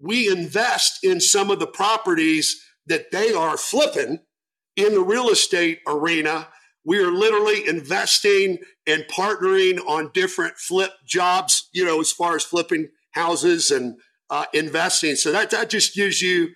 we 0.00 0.28
invest 0.28 1.04
in 1.04 1.20
some 1.20 1.52
of 1.52 1.60
the 1.60 1.68
properties 1.68 2.60
that 2.86 3.12
they 3.12 3.32
are 3.32 3.56
flipping 3.56 4.18
in 4.74 4.94
the 4.94 5.02
real 5.02 5.28
estate 5.28 5.80
arena. 5.86 6.48
We 6.84 6.98
are 6.98 7.12
literally 7.12 7.68
investing 7.68 8.58
and 8.88 9.04
partnering 9.04 9.78
on 9.86 10.10
different 10.14 10.56
flip 10.56 10.90
jobs, 11.06 11.68
you 11.72 11.84
know, 11.84 12.00
as 12.00 12.10
far 12.10 12.34
as 12.34 12.42
flipping 12.42 12.88
houses 13.12 13.70
and 13.70 13.98
uh, 14.30 14.46
investing. 14.52 15.14
So 15.14 15.30
that, 15.30 15.50
that 15.50 15.70
just 15.70 15.94
gives 15.94 16.20
you 16.20 16.48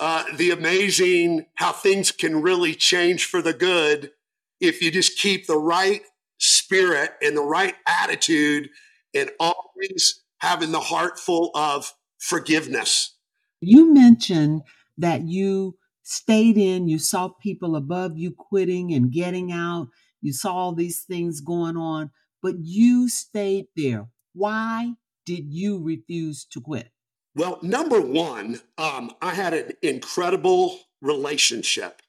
uh, 0.00 0.24
the 0.36 0.50
amazing 0.50 1.46
how 1.56 1.72
things 1.72 2.10
can 2.12 2.40
really 2.42 2.74
change 2.74 3.24
for 3.24 3.42
the 3.42 3.52
good 3.52 4.12
if 4.60 4.80
you 4.82 4.90
just 4.90 5.18
keep 5.18 5.46
the 5.46 5.58
right 5.58 6.02
spirit 6.38 7.12
and 7.22 7.36
the 7.36 7.42
right 7.42 7.74
attitude 7.86 8.70
and 9.14 9.30
always 9.40 10.22
having 10.38 10.72
the 10.72 10.80
heart 10.80 11.18
full 11.18 11.50
of 11.54 11.92
forgiveness. 12.18 13.16
You 13.60 13.92
mentioned 13.92 14.62
that 14.96 15.22
you 15.22 15.76
stayed 16.02 16.56
in, 16.56 16.88
you 16.88 16.98
saw 16.98 17.28
people 17.28 17.76
above 17.76 18.16
you 18.16 18.32
quitting 18.32 18.92
and 18.92 19.12
getting 19.12 19.52
out, 19.52 19.88
you 20.20 20.32
saw 20.32 20.54
all 20.54 20.74
these 20.74 21.02
things 21.02 21.40
going 21.40 21.76
on, 21.76 22.10
but 22.42 22.54
you 22.60 23.08
stayed 23.08 23.66
there. 23.76 24.08
Why 24.32 24.94
did 25.26 25.52
you 25.52 25.82
refuse 25.82 26.44
to 26.46 26.60
quit? 26.60 26.90
Well, 27.38 27.60
number 27.62 28.00
one, 28.00 28.58
um, 28.78 29.12
I 29.22 29.32
had 29.32 29.54
an 29.54 29.70
incredible 29.80 30.76
relationship 31.00 32.02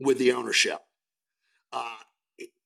with 0.00 0.18
the 0.18 0.32
ownership. 0.32 0.80
Uh, 1.72 1.94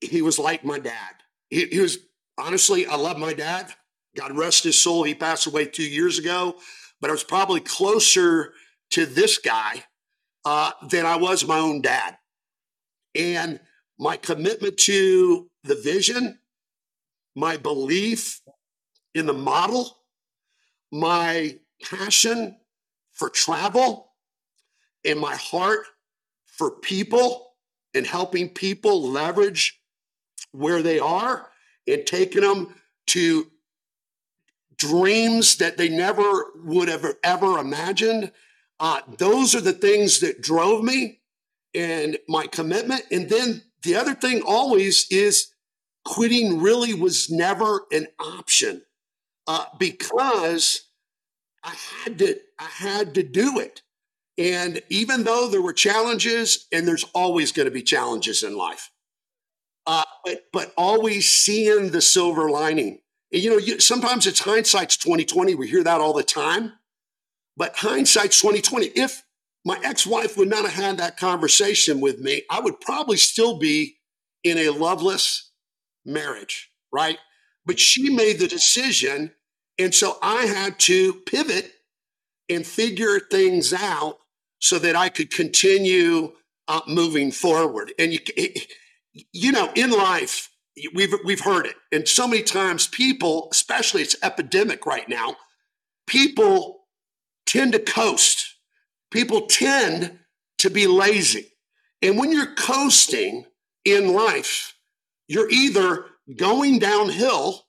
he 0.01 0.23
was 0.23 0.39
like 0.39 0.65
my 0.65 0.79
dad. 0.79 1.17
He, 1.51 1.67
he, 1.67 1.81
was 1.81 1.99
honestly, 2.39 2.87
I 2.87 2.97
love 2.97 3.19
my 3.19 3.35
dad. 3.35 3.75
God 4.17 4.35
rest 4.35 4.65
his 4.65 4.79
soul. 4.79 5.03
He 5.03 5.15
passed 5.15 5.47
away 5.47 5.67
two 5.67 5.87
years 5.87 6.19
ago, 6.19 6.57
but 7.03 7.11
I 7.11 7.13
was 7.13 7.25
probably 7.25 7.61
closer 7.61 8.55
to 8.93 9.05
this 9.05 9.37
guy 9.37 9.85
uh, 10.47 10.71
than 10.89 11.05
I 11.05 11.17
was 11.17 11.47
my 11.47 11.59
own 11.59 11.83
dad. 11.83 12.17
And 13.15 13.61
my 13.99 14.17
commitment 14.17 14.79
to 14.79 15.51
the 15.63 15.75
vision, 15.75 16.39
my 17.35 17.59
belief 17.59 18.41
in 19.15 19.27
the 19.27 19.35
model, 19.35 19.95
my 20.91 21.59
passion 21.83 22.57
for 23.13 23.29
travel 23.29 24.13
and 25.05 25.19
my 25.19 25.35
heart 25.35 25.87
for 26.45 26.71
people 26.71 27.55
and 27.95 28.07
helping 28.07 28.49
people 28.49 29.11
leverage 29.11 29.81
where 30.53 30.83
they 30.83 30.99
are 30.99 31.49
and 31.87 32.07
taking 32.07 32.43
them 32.43 32.75
to 33.07 33.47
dreams 34.77 35.57
that 35.57 35.77
they 35.77 35.89
never 35.89 36.47
would 36.57 36.89
have 36.89 37.07
ever 37.23 37.59
imagined. 37.59 38.33
Uh, 38.79 39.01
those 39.17 39.55
are 39.55 39.61
the 39.61 39.73
things 39.73 40.21
that 40.21 40.43
drove 40.43 40.85
me 40.85 41.21
and 41.75 42.19
my 42.29 42.47
commitment. 42.47 43.03
And 43.11 43.29
then 43.29 43.63
the 43.83 43.97
other 43.97 44.15
thing 44.15 44.43
always 44.43 45.07
is 45.11 45.49
quitting 46.05 46.61
really 46.61 46.95
was 46.95 47.31
never 47.31 47.87
an 47.91 48.07
option 48.19 48.83
uh, 49.47 49.67
because 49.79 50.86
I 51.67 51.75
had 51.75 52.19
to 52.21 52.37
I 52.59 52.65
had 52.65 53.15
to 53.15 53.23
do 53.23 53.59
it. 53.59 53.83
And 54.39 54.83
even 54.89 55.25
though 55.25 55.49
there 55.49 55.63
were 55.63 55.73
challenges, 55.73 56.67
and 56.71 56.87
there's 56.87 57.05
always 57.15 57.53
going 57.53 57.67
to 57.67 57.73
be 57.73 57.83
challenges 57.83 58.43
in 58.43 58.57
life, 58.57 58.91
uh, 59.87 60.05
but 60.25 60.45
but 60.53 60.73
always 60.77 61.29
seeing 61.29 61.91
the 61.91 62.01
silver 62.01 62.49
lining. 62.49 63.01
And, 63.33 63.43
you 63.43 63.51
know, 63.51 63.59
you, 63.59 63.81
sometimes 63.81 64.27
it's 64.27 64.41
hindsight's 64.41 64.97
2020. 64.97 65.55
We 65.57 65.69
hear 65.69 65.83
that 65.83 66.01
all 66.01 66.13
the 66.13 66.23
time, 66.23 66.75
but 67.57 67.77
hindsight's 67.77 68.41
2020. 68.41 68.87
If 68.95 69.25
my 69.65 69.81
ex-wife 69.83 70.37
would 70.37 70.49
not 70.49 70.65
have 70.65 70.85
had 70.85 70.99
that 70.99 71.17
conversation 71.17 72.01
with 72.01 72.21
me, 72.21 72.43
I 72.49 72.61
would 72.61 72.81
probably 72.81 73.17
still 73.17 73.59
be 73.59 73.97
in 74.45 74.59
a 74.59 74.71
loveless 74.71 75.51
marriage, 76.05 76.71
right? 76.93 77.19
But 77.65 77.81
she 77.81 78.11
made 78.11 78.39
the 78.39 78.47
decision 78.47 79.33
and 79.79 79.95
so 79.95 80.19
I 80.23 80.47
had 80.47 80.79
to 80.81 81.15
pivot 81.27 81.73
and 82.49 82.67
figure 82.67 83.21
things 83.21 83.73
out 83.73 84.19
so 84.61 84.79
that 84.79 84.97
I 84.97 85.09
could 85.09 85.31
continue 85.31 86.33
uh, 86.69 86.81
moving 86.89 87.31
forward. 87.31 87.93
And 87.99 88.13
you, 88.13 88.21
you 89.33 89.53
know, 89.53 89.71
in 89.75 89.91
life, 89.91 90.51
we've 90.95 91.15
we've 91.25 91.41
heard 91.41 91.67
it, 91.67 91.77
and 91.93 92.09
so 92.09 92.27
many 92.27 92.43
times 92.43 92.87
people, 92.87 93.49
especially 93.53 94.03
it's 94.03 94.17
epidemic 94.23 94.87
right 94.87 95.09
now, 95.09 95.37
people 96.07 96.87
tend 97.47 97.73
to 97.73 97.79
coast. 97.79 98.55
People 99.11 99.43
tend 99.43 100.19
to 100.59 100.69
be 100.69 100.87
lazy, 100.87 101.53
and 102.03 102.19
when 102.19 102.33
you're 102.33 102.55
coasting 102.55 103.47
in 103.85 104.13
life, 104.13 104.75
you're 105.29 105.49
either 105.49 106.07
going 106.37 106.79
downhill 106.79 107.67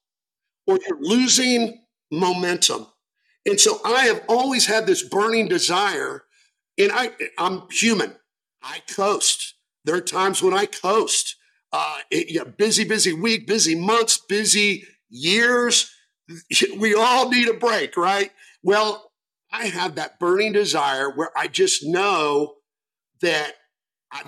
or 0.65 0.79
you're 0.85 0.99
losing 0.99 1.79
momentum. 2.11 2.87
And 3.45 3.59
so 3.59 3.79
I 3.85 4.05
have 4.05 4.23
always 4.27 4.65
had 4.65 4.85
this 4.87 5.03
burning 5.03 5.47
desire, 5.47 6.23
and 6.77 6.91
I, 6.91 7.11
I'm 7.37 7.63
human. 7.71 8.15
I 8.61 8.79
coast. 8.93 9.55
There 9.85 9.95
are 9.95 10.01
times 10.01 10.43
when 10.43 10.53
I 10.53 10.65
coast. 10.65 11.35
Uh, 11.71 11.97
it, 12.11 12.29
you 12.29 12.39
know, 12.39 12.45
busy, 12.45 12.83
busy 12.83 13.13
week, 13.13 13.47
busy 13.47 13.75
months, 13.75 14.17
busy 14.17 14.85
years. 15.09 15.91
We 16.77 16.93
all 16.93 17.29
need 17.29 17.47
a 17.47 17.53
break, 17.53 17.95
right? 17.95 18.31
Well, 18.61 19.11
I 19.49 19.67
have 19.67 19.95
that 19.95 20.19
burning 20.19 20.51
desire 20.51 21.09
where 21.09 21.31
I 21.37 21.47
just 21.47 21.85
know 21.85 22.55
that 23.21 23.53
I, 24.11 24.23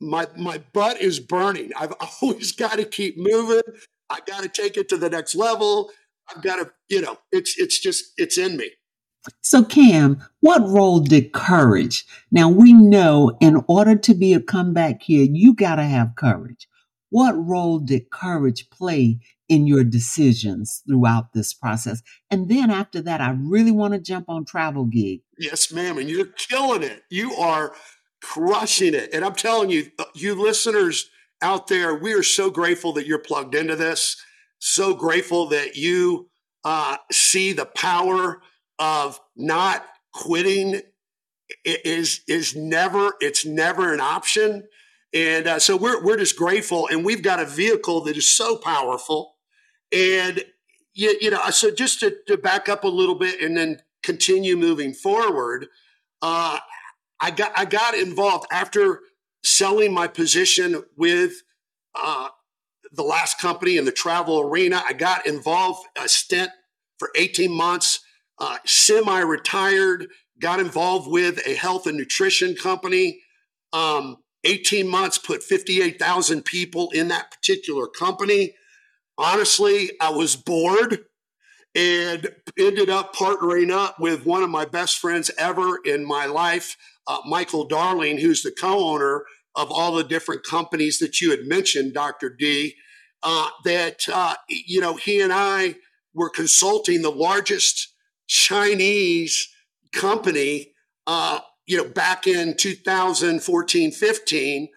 my 0.00 0.28
my 0.36 0.62
butt 0.72 1.00
is 1.00 1.18
burning. 1.18 1.72
I've 1.78 1.94
always 2.22 2.52
got 2.52 2.74
to 2.74 2.84
keep 2.84 3.16
moving. 3.18 3.62
I 4.08 4.20
got 4.26 4.44
to 4.44 4.48
take 4.48 4.76
it 4.76 4.88
to 4.90 4.96
the 4.96 5.10
next 5.10 5.34
level. 5.34 5.90
I've 6.30 6.42
got 6.42 6.56
to, 6.56 6.70
you 6.88 7.00
know, 7.00 7.18
it's 7.32 7.58
it's 7.58 7.78
just 7.78 8.12
it's 8.16 8.38
in 8.38 8.56
me. 8.56 8.70
So, 9.42 9.64
Cam, 9.64 10.22
what 10.40 10.62
role 10.68 11.00
did 11.00 11.32
courage? 11.32 12.04
Now, 12.30 12.48
we 12.48 12.72
know 12.72 13.36
in 13.40 13.64
order 13.66 13.96
to 13.96 14.14
be 14.14 14.34
a 14.34 14.40
comeback 14.40 15.00
kid, 15.00 15.30
you 15.32 15.54
got 15.54 15.76
to 15.76 15.82
have 15.82 16.14
courage. 16.16 16.68
What 17.10 17.32
role 17.32 17.78
did 17.78 18.10
courage 18.10 18.68
play 18.70 19.20
in 19.48 19.66
your 19.66 19.84
decisions 19.84 20.82
throughout 20.86 21.32
this 21.32 21.54
process? 21.54 22.02
And 22.30 22.48
then 22.48 22.70
after 22.70 23.00
that, 23.02 23.20
I 23.20 23.30
really 23.38 23.70
want 23.70 23.94
to 23.94 24.00
jump 24.00 24.28
on 24.28 24.44
travel 24.44 24.84
gig. 24.84 25.20
Yes, 25.38 25.72
ma'am. 25.72 25.98
And 25.98 26.08
you're 26.08 26.26
killing 26.26 26.82
it. 26.82 27.02
You 27.10 27.32
are 27.34 27.72
crushing 28.22 28.94
it. 28.94 29.10
And 29.12 29.24
I'm 29.24 29.34
telling 29.34 29.70
you, 29.70 29.90
uh, 29.98 30.04
you 30.14 30.40
listeners 30.40 31.08
out 31.42 31.68
there, 31.68 31.94
we 31.94 32.12
are 32.12 32.22
so 32.22 32.50
grateful 32.50 32.92
that 32.94 33.06
you're 33.06 33.18
plugged 33.18 33.54
into 33.54 33.76
this. 33.76 34.16
So 34.58 34.94
grateful 34.94 35.48
that 35.48 35.76
you 35.76 36.28
uh, 36.64 36.96
see 37.12 37.52
the 37.52 37.66
power 37.66 38.40
of 38.78 39.20
not 39.36 39.86
quitting. 40.12 40.80
Is 41.64 42.22
is 42.26 42.56
never 42.56 43.12
it's 43.20 43.46
never 43.46 43.94
an 43.94 44.00
option. 44.00 44.66
And 45.14 45.46
uh, 45.46 45.58
so 45.60 45.76
we're 45.76 46.02
we're 46.02 46.16
just 46.16 46.36
grateful. 46.36 46.88
And 46.88 47.04
we've 47.04 47.22
got 47.22 47.38
a 47.38 47.44
vehicle 47.44 48.02
that 48.04 48.16
is 48.16 48.30
so 48.30 48.56
powerful. 48.56 49.36
And 49.92 50.42
you, 50.96 51.16
you 51.20 51.30
know 51.30 51.50
so 51.50 51.70
just 51.70 52.00
to, 52.00 52.16
to 52.26 52.36
back 52.36 52.68
up 52.68 52.82
a 52.82 52.88
little 52.88 53.14
bit 53.14 53.40
and 53.40 53.56
then 53.56 53.80
continue 54.02 54.56
moving 54.56 54.92
forward 54.92 55.68
uh, 56.22 56.58
i 57.20 57.30
got 57.30 57.52
i 57.56 57.64
got 57.64 57.94
involved 57.94 58.46
after 58.50 59.00
selling 59.44 59.92
my 59.92 60.08
position 60.08 60.82
with 60.96 61.42
uh, 61.94 62.28
the 62.96 63.02
last 63.02 63.38
company 63.40 63.76
in 63.76 63.84
the 63.84 63.92
travel 63.92 64.40
arena 64.40 64.82
i 64.86 64.92
got 64.92 65.26
involved 65.26 65.86
a 66.02 66.08
stint 66.08 66.50
for 66.98 67.10
18 67.16 67.52
months 67.52 68.00
uh, 68.38 68.58
semi 68.64 69.20
retired, 69.20 70.08
got 70.40 70.60
involved 70.60 71.10
with 71.10 71.46
a 71.46 71.54
health 71.54 71.86
and 71.86 71.96
nutrition 71.96 72.54
company. 72.54 73.20
Um, 73.72 74.18
18 74.44 74.86
months, 74.86 75.18
put 75.18 75.42
58,000 75.42 76.44
people 76.44 76.90
in 76.92 77.08
that 77.08 77.30
particular 77.30 77.88
company. 77.88 78.54
Honestly, 79.18 79.90
I 80.00 80.10
was 80.10 80.36
bored 80.36 81.06
and 81.74 82.28
ended 82.58 82.88
up 82.88 83.14
partnering 83.14 83.70
up 83.70 83.98
with 83.98 84.24
one 84.24 84.42
of 84.42 84.50
my 84.50 84.64
best 84.64 84.98
friends 84.98 85.30
ever 85.36 85.78
in 85.84 86.06
my 86.06 86.26
life, 86.26 86.76
uh, 87.06 87.18
Michael 87.26 87.66
Darling, 87.66 88.18
who's 88.18 88.42
the 88.42 88.52
co 88.52 88.88
owner 88.88 89.24
of 89.54 89.70
all 89.70 89.94
the 89.94 90.04
different 90.04 90.44
companies 90.44 90.98
that 90.98 91.20
you 91.20 91.30
had 91.30 91.46
mentioned, 91.46 91.94
Dr. 91.94 92.28
D. 92.28 92.76
Uh, 93.28 93.48
that, 93.64 94.08
uh, 94.08 94.36
you 94.48 94.80
know, 94.80 94.94
he 94.94 95.20
and 95.20 95.32
I 95.32 95.74
were 96.14 96.30
consulting 96.30 97.02
the 97.02 97.10
largest 97.10 97.92
Chinese 98.28 99.52
company, 99.92 100.74
uh, 101.08 101.40
you 101.66 101.76
know, 101.76 101.88
back 101.88 102.28
in 102.28 102.56
2014, 102.56 103.90
15. 103.90 104.68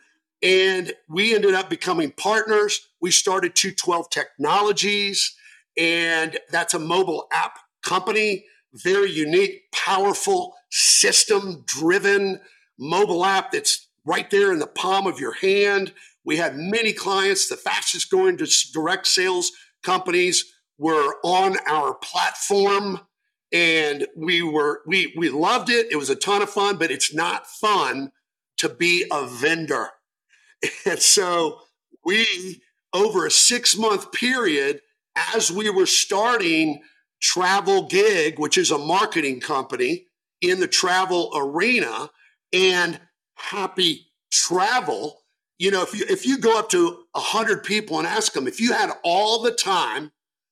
And 0.42 0.94
we 1.08 1.36
ended 1.36 1.54
up 1.54 1.70
becoming 1.70 2.10
partners. 2.10 2.88
We 3.00 3.12
started 3.12 3.54
212 3.54 4.10
Technologies, 4.10 5.36
and 5.78 6.40
that's 6.50 6.74
a 6.74 6.80
mobile 6.80 7.28
app 7.32 7.60
company, 7.84 8.46
very 8.74 9.12
unique, 9.12 9.72
powerful, 9.72 10.56
system 10.72 11.64
driven 11.68 12.42
mobile 12.80 13.24
app 13.24 13.52
that's 13.52 13.88
right 14.06 14.32
there 14.32 14.52
in 14.52 14.58
the 14.58 14.66
palm 14.66 15.06
of 15.06 15.20
your 15.20 15.34
hand. 15.34 15.94
We 16.30 16.38
had 16.38 16.58
many 16.58 16.94
clients, 16.94 17.50
the 17.50 17.58
fastest 17.58 18.12
growing 18.12 18.38
direct 18.72 19.08
sales 19.08 19.52
companies 19.82 20.46
were 20.78 21.16
on 21.24 21.58
our 21.68 21.96
platform 21.96 23.00
and 23.52 24.06
we 24.16 24.44
were 24.44 24.84
we 24.86 25.12
we 25.18 25.30
loved 25.30 25.72
it. 25.72 25.88
It 25.92 25.96
was 25.96 26.12
a 26.12 26.16
ton 26.16 26.44
of 26.44 26.52
fun, 26.52 26.78
but 26.78 26.92
it's 26.92 27.12
not 27.12 27.48
fun 27.48 28.12
to 28.58 28.70
be 28.70 29.06
a 29.12 29.26
vendor. 29.26 29.90
And 30.86 31.00
so 31.00 31.62
we 32.06 32.62
over 32.94 33.26
a 33.26 33.30
6-month 33.30 34.12
period 34.12 34.82
as 35.34 35.52
we 35.52 35.72
were 35.72 35.88
starting 35.88 36.84
Travel 37.20 37.88
Gig, 37.88 38.38
which 38.38 38.56
is 38.56 38.70
a 38.70 38.78
marketing 38.78 39.40
company 39.40 40.06
in 40.42 40.60
the 40.60 40.68
travel 40.68 41.32
arena 41.36 42.12
and 42.54 43.00
Happy 43.34 44.12
Travel, 44.32 45.24
you 45.60 45.72
know, 45.72 45.84
if 45.84 45.94
you 45.94 46.06
if 46.10 46.26
you 46.26 46.38
go 46.38 46.58
up 46.58 46.70
to 46.70 46.88
a 47.14 47.20
100 47.20 47.64
people 47.64 48.00
and 48.00 48.08
ask 48.08 48.34
them 48.34 48.48
if 48.48 48.60
you 48.60 48.74
had 48.74 48.92
all 49.04 49.42
the 49.42 49.52
time, 49.52 50.12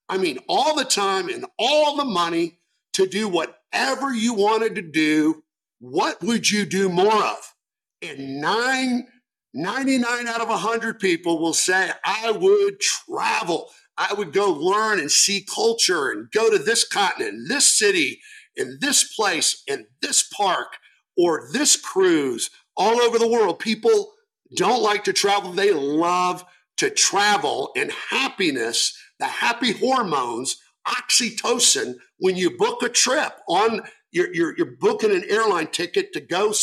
I 0.10 0.18
mean 0.18 0.38
all 0.48 0.76
the 0.76 0.86
time 0.86 1.30
and 1.30 1.46
all 1.58 1.96
the 1.96 2.06
money 2.06 2.60
to 2.94 3.08
do 3.08 3.30
whatever 3.30 4.14
you 4.14 4.34
wanted 4.34 4.76
to 4.76 4.82
do, 4.82 5.44
what 5.80 6.22
would 6.22 6.52
you 6.52 6.66
do 6.66 6.90
more 6.90 7.24
of? 7.24 7.54
And 8.02 8.42
nine, 8.42 9.08
99 9.54 10.28
out 10.28 10.42
of 10.42 10.50
100 10.50 11.00
people 11.00 11.40
will 11.40 11.54
say, 11.54 11.92
I 12.04 12.32
would 12.32 12.80
travel. 12.80 13.70
I 13.98 14.14
would 14.14 14.34
go 14.34 14.52
learn 14.52 15.00
and 15.00 15.10
see 15.10 15.46
culture 15.54 16.12
and 16.12 16.30
go 16.32 16.52
to 16.52 16.60
this 16.60 16.88
continent, 16.88 17.48
this 17.48 17.66
city, 17.66 18.20
in 18.56 18.78
this 18.82 19.16
place, 19.16 19.64
in 19.68 19.88
this 20.02 20.24
park, 20.24 20.78
or 21.18 21.50
this 21.54 21.76
cruise 21.76 22.50
all 22.76 23.00
over 23.02 23.18
the 23.18 23.28
world. 23.28 23.60
People 23.60 24.14
don't 24.56 24.84
like 24.84 25.04
to 25.06 25.14
travel, 25.14 25.52
they 25.52 25.74
love 25.74 26.46
to 26.78 26.90
travel, 26.90 27.72
and 27.76 27.92
happiness, 27.92 28.98
the 29.20 29.26
happy 29.26 29.72
hormones 29.72 30.58
oxytocin. 30.88 31.96
When 32.20 32.36
you 32.36 32.58
book 32.58 32.82
a 32.84 32.90
trip 32.90 33.34
on 33.48 33.82
you're, 34.12 34.34
you're, 34.34 34.58
you're 34.58 34.78
booking 34.80 35.12
an 35.12 35.26
airline 35.30 35.68
ticket 35.68 36.14
to 36.14 36.22
go 36.22 36.54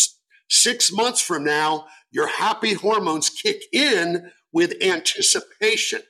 six 0.49 0.93
months 0.93 1.21
from 1.21 1.45
now 1.45 1.87
your 2.11 2.27
happy 2.29 2.75
hormones 2.75 3.29
kick 3.29 3.63
in 3.73 4.31
with 4.53 4.75
anticipation. 4.83 6.01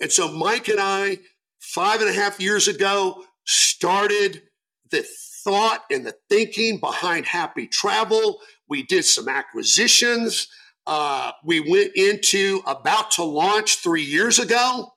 And 0.00 0.12
so 0.12 0.30
mike 0.30 0.68
and 0.68 0.78
i 0.80 1.18
five 1.58 2.00
and 2.00 2.10
a 2.10 2.12
half 2.12 2.38
years 2.38 2.68
ago 2.68 3.24
started 3.44 4.42
the 4.90 5.04
thought 5.44 5.84
and 5.90 6.06
the 6.06 6.14
thinking 6.28 6.78
behind 6.78 7.26
happy 7.26 7.66
travel. 7.66 8.40
We 8.68 8.82
did 8.82 9.04
some 9.04 9.28
acquisitions 9.28 10.48
uh, 10.88 11.30
we 11.44 11.60
went 11.60 11.92
into 11.94 12.60
about 12.66 13.12
to 13.12 13.22
launch 13.22 13.76
three 13.76 14.02
years 14.02 14.40
ago 14.40 14.92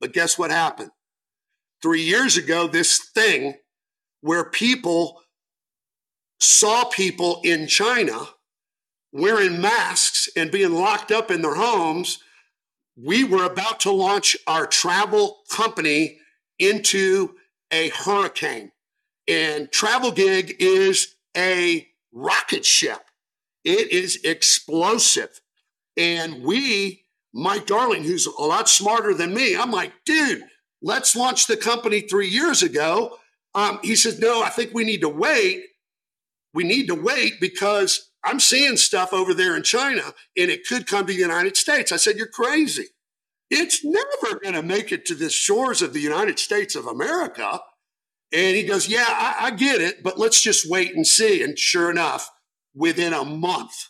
but 0.00 0.14
guess 0.14 0.38
what 0.38 0.50
happened 0.50 0.90
three 1.82 2.02
years 2.02 2.38
ago 2.38 2.66
this 2.66 2.98
thing 3.14 3.54
where 4.22 4.44
people 4.44 5.20
saw 6.40 6.84
people 6.84 7.40
in 7.44 7.66
China 7.66 8.18
wearing 9.12 9.60
masks 9.60 10.28
and 10.36 10.50
being 10.50 10.72
locked 10.72 11.12
up 11.12 11.30
in 11.30 11.42
their 11.42 11.54
homes. 11.54 12.18
We 12.96 13.24
were 13.24 13.44
about 13.44 13.80
to 13.80 13.92
launch 13.92 14.36
our 14.46 14.66
travel 14.66 15.40
company 15.50 16.18
into 16.58 17.34
a 17.70 17.90
hurricane. 17.90 18.72
And 19.28 19.70
Travel 19.70 20.10
Gig 20.10 20.56
is 20.58 21.14
a 21.36 21.86
rocket 22.12 22.64
ship, 22.64 23.00
it 23.64 23.92
is 23.92 24.20
explosive. 24.24 25.40
And 25.96 26.42
we, 26.42 27.04
Mike 27.32 27.66
Darling, 27.66 28.04
who's 28.04 28.26
a 28.26 28.42
lot 28.42 28.68
smarter 28.68 29.14
than 29.14 29.34
me, 29.34 29.56
I'm 29.56 29.70
like, 29.70 29.92
dude, 30.04 30.42
let's 30.80 31.14
launch 31.14 31.46
the 31.46 31.56
company 31.56 32.00
three 32.00 32.28
years 32.28 32.62
ago. 32.62 33.16
Um, 33.54 33.78
he 33.82 33.96
says, 33.96 34.18
no, 34.18 34.42
I 34.42 34.48
think 34.48 34.72
we 34.72 34.84
need 34.84 35.02
to 35.02 35.08
wait. 35.08 35.64
We 36.54 36.64
need 36.64 36.88
to 36.88 36.94
wait 36.94 37.34
because 37.40 38.10
I'm 38.24 38.40
seeing 38.40 38.76
stuff 38.76 39.12
over 39.12 39.34
there 39.34 39.56
in 39.56 39.62
China 39.62 40.02
and 40.36 40.50
it 40.50 40.66
could 40.66 40.86
come 40.86 41.06
to 41.06 41.12
the 41.12 41.18
United 41.18 41.56
States. 41.56 41.92
I 41.92 41.96
said, 41.96 42.16
you're 42.16 42.26
crazy. 42.26 42.86
It's 43.50 43.84
never 43.84 44.38
going 44.42 44.54
to 44.54 44.62
make 44.62 44.92
it 44.92 45.04
to 45.06 45.14
the 45.14 45.28
shores 45.28 45.82
of 45.82 45.92
the 45.92 46.00
United 46.00 46.38
States 46.38 46.74
of 46.74 46.86
America. 46.86 47.60
And 48.32 48.56
he 48.56 48.64
goes, 48.64 48.88
yeah, 48.88 49.04
I, 49.06 49.36
I 49.40 49.50
get 49.50 49.82
it, 49.82 50.02
but 50.02 50.18
let's 50.18 50.40
just 50.40 50.68
wait 50.68 50.94
and 50.96 51.06
see. 51.06 51.42
And 51.42 51.58
sure 51.58 51.90
enough, 51.90 52.30
within 52.74 53.12
a 53.12 53.24
month, 53.24 53.88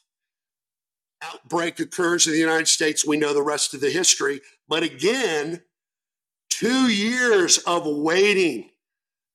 outbreak 1.23 1.79
occurs 1.81 2.27
in 2.27 2.33
the 2.33 2.38
United 2.38 2.68
States, 2.68 3.07
we 3.07 3.16
know 3.16 3.33
the 3.33 3.42
rest 3.42 3.75
of 3.75 3.81
the 3.81 3.90
history. 3.90 4.40
But 4.68 4.83
again, 4.83 5.62
two 6.51 6.88
years 6.88 7.59
of 7.59 7.87
waiting, 7.87 8.71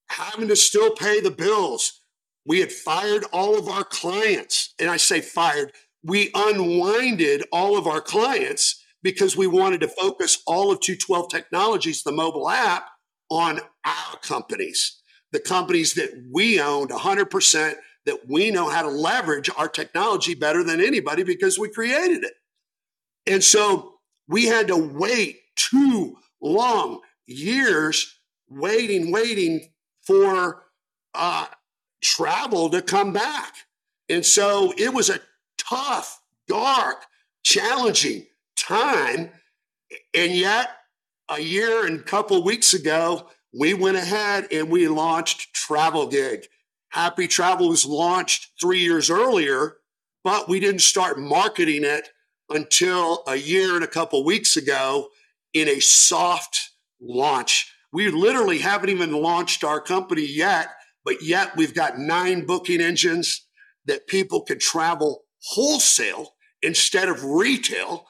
having 0.09 0.47
to 0.47 0.55
still 0.55 0.91
pay 0.91 1.19
the 1.19 1.31
bills. 1.31 2.01
We 2.45 2.59
had 2.61 2.71
fired 2.71 3.25
all 3.33 3.57
of 3.57 3.67
our 3.67 3.83
clients. 3.83 4.73
And 4.79 4.89
I 4.89 4.97
say 4.97 5.21
fired, 5.21 5.73
we 6.03 6.31
unwinded 6.33 7.43
all 7.51 7.77
of 7.77 7.87
our 7.87 8.01
clients 8.01 8.83
because 9.03 9.35
we 9.35 9.47
wanted 9.47 9.81
to 9.81 9.87
focus 9.87 10.41
all 10.47 10.71
of 10.71 10.79
212 10.79 11.29
Technologies, 11.29 12.03
the 12.03 12.11
mobile 12.11 12.49
app, 12.49 12.89
on 13.29 13.59
our 13.85 14.17
companies, 14.21 15.01
the 15.31 15.39
companies 15.39 15.93
that 15.95 16.09
we 16.31 16.59
owned 16.59 16.89
100%, 16.89 17.75
that 18.07 18.27
we 18.27 18.49
know 18.51 18.69
how 18.69 18.81
to 18.81 18.89
leverage 18.89 19.49
our 19.57 19.67
technology 19.67 20.33
better 20.33 20.63
than 20.63 20.81
anybody 20.81 21.23
because 21.23 21.59
we 21.59 21.69
created 21.69 22.23
it. 22.23 22.33
And 23.25 23.43
so 23.43 23.95
we 24.27 24.45
had 24.45 24.67
to 24.69 24.77
wait 24.77 25.39
two 25.55 26.17
long 26.41 27.01
years 27.25 28.17
waiting, 28.49 29.11
waiting 29.11 29.69
for 30.01 30.63
uh, 31.13 31.47
travel 32.01 32.69
to 32.69 32.81
come 32.81 33.13
back. 33.13 33.53
And 34.09 34.25
so 34.25 34.73
it 34.77 34.93
was 34.93 35.09
a 35.09 35.19
tough, 35.57 36.21
dark, 36.47 37.05
challenging 37.43 38.25
time. 38.57 39.31
And 40.13 40.31
yet, 40.31 40.69
a 41.29 41.41
year 41.41 41.85
and 41.85 41.99
a 41.99 42.03
couple 42.03 42.41
weeks 42.43 42.73
ago, 42.73 43.29
we 43.53 43.73
went 43.73 43.97
ahead 43.97 44.47
and 44.51 44.69
we 44.69 44.87
launched 44.87 45.53
Travel 45.53 46.07
Gig. 46.07 46.47
Happy 46.89 47.27
Travel 47.27 47.69
was 47.69 47.85
launched 47.85 48.51
three 48.59 48.79
years 48.79 49.09
earlier, 49.09 49.77
but 50.23 50.47
we 50.47 50.59
didn't 50.59 50.81
start 50.81 51.19
marketing 51.19 51.83
it 51.83 52.09
until 52.49 53.23
a 53.27 53.35
year 53.35 53.75
and 53.75 53.83
a 53.83 53.87
couple 53.87 54.23
weeks 54.23 54.55
ago 54.55 55.09
in 55.53 55.67
a 55.67 55.79
soft 55.79 56.71
launch. 57.01 57.73
We 57.91 58.09
literally 58.09 58.59
haven't 58.59 58.89
even 58.89 59.11
launched 59.11 59.63
our 59.63 59.81
company 59.81 60.25
yet, 60.25 60.69
but 61.03 61.21
yet 61.21 61.55
we've 61.55 61.73
got 61.73 61.97
nine 61.97 62.45
booking 62.45 62.81
engines 62.81 63.47
that 63.85 64.07
people 64.07 64.41
can 64.41 64.59
travel 64.59 65.23
wholesale 65.43 66.35
instead 66.61 67.09
of 67.09 67.23
retail, 67.23 68.05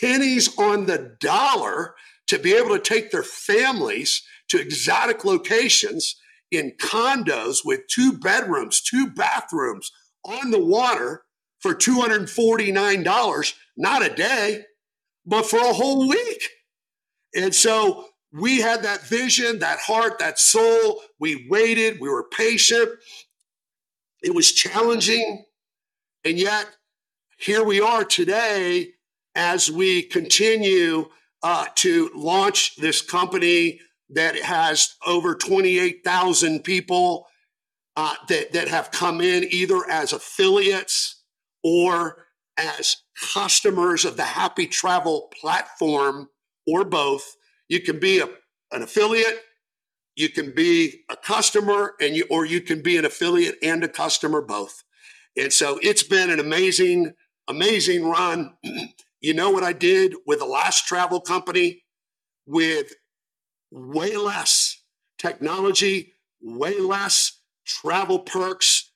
pennies 0.00 0.56
on 0.58 0.86
the 0.86 1.16
dollar 1.20 1.94
to 2.26 2.38
be 2.38 2.54
able 2.54 2.70
to 2.70 2.80
take 2.80 3.10
their 3.10 3.22
families 3.22 4.22
to 4.48 4.60
exotic 4.60 5.24
locations 5.24 6.16
in 6.50 6.72
condos 6.80 7.58
with 7.64 7.86
two 7.88 8.18
bedrooms, 8.18 8.80
two 8.80 9.08
bathrooms 9.10 9.92
on 10.24 10.50
the 10.50 10.62
water 10.62 11.22
for 11.60 11.74
$249, 11.74 13.54
not 13.76 14.02
a 14.04 14.14
day, 14.14 14.64
but 15.26 15.46
for 15.46 15.58
a 15.58 15.72
whole 15.72 16.08
week. 16.08 16.48
And 17.34 17.54
so 17.54 18.06
we 18.32 18.60
had 18.60 18.82
that 18.82 19.02
vision, 19.02 19.58
that 19.60 19.78
heart, 19.78 20.18
that 20.18 20.38
soul. 20.38 21.02
We 21.18 21.46
waited, 21.48 22.00
we 22.00 22.08
were 22.08 22.28
patient. 22.28 22.90
It 24.22 24.34
was 24.34 24.52
challenging. 24.52 25.44
And 26.24 26.38
yet, 26.38 26.66
here 27.38 27.64
we 27.64 27.80
are 27.80 28.04
today 28.04 28.92
as 29.34 29.70
we 29.70 30.02
continue 30.02 31.08
uh, 31.42 31.66
to 31.76 32.10
launch 32.14 32.76
this 32.76 33.00
company 33.00 33.80
that 34.12 34.36
has 34.36 34.96
over 35.06 35.34
28,000 35.34 36.64
people 36.64 37.26
uh, 37.96 38.14
that, 38.28 38.52
that 38.52 38.68
have 38.68 38.90
come 38.90 39.20
in 39.20 39.44
either 39.50 39.88
as 39.88 40.12
affiliates 40.12 41.22
or 41.62 42.26
as 42.56 42.96
customers 43.34 44.04
of 44.04 44.16
the 44.16 44.24
Happy 44.24 44.66
Travel 44.66 45.30
platform 45.40 46.28
or 46.66 46.84
both. 46.84 47.36
You 47.68 47.80
can 47.80 47.98
be 47.98 48.20
a, 48.20 48.26
an 48.72 48.82
affiliate, 48.82 49.42
you 50.16 50.28
can 50.28 50.52
be 50.54 51.04
a 51.08 51.16
customer, 51.16 51.94
and 52.00 52.16
you 52.16 52.26
or 52.30 52.44
you 52.44 52.60
can 52.60 52.82
be 52.82 52.96
an 52.96 53.04
affiliate 53.04 53.56
and 53.62 53.82
a 53.84 53.88
customer 53.88 54.40
both. 54.40 54.82
And 55.36 55.52
so 55.52 55.78
it's 55.82 56.02
been 56.02 56.30
an 56.30 56.40
amazing, 56.40 57.12
amazing 57.48 58.08
run. 58.08 58.54
you 59.20 59.34
know 59.34 59.50
what 59.50 59.62
I 59.62 59.72
did 59.72 60.14
with 60.26 60.40
the 60.40 60.46
last 60.46 60.86
travel 60.86 61.20
company 61.20 61.84
with 62.46 62.92
way 63.70 64.16
less 64.16 64.82
technology, 65.18 66.12
way 66.40 66.78
less 66.78 67.40
travel 67.66 68.20
perks, 68.20 68.90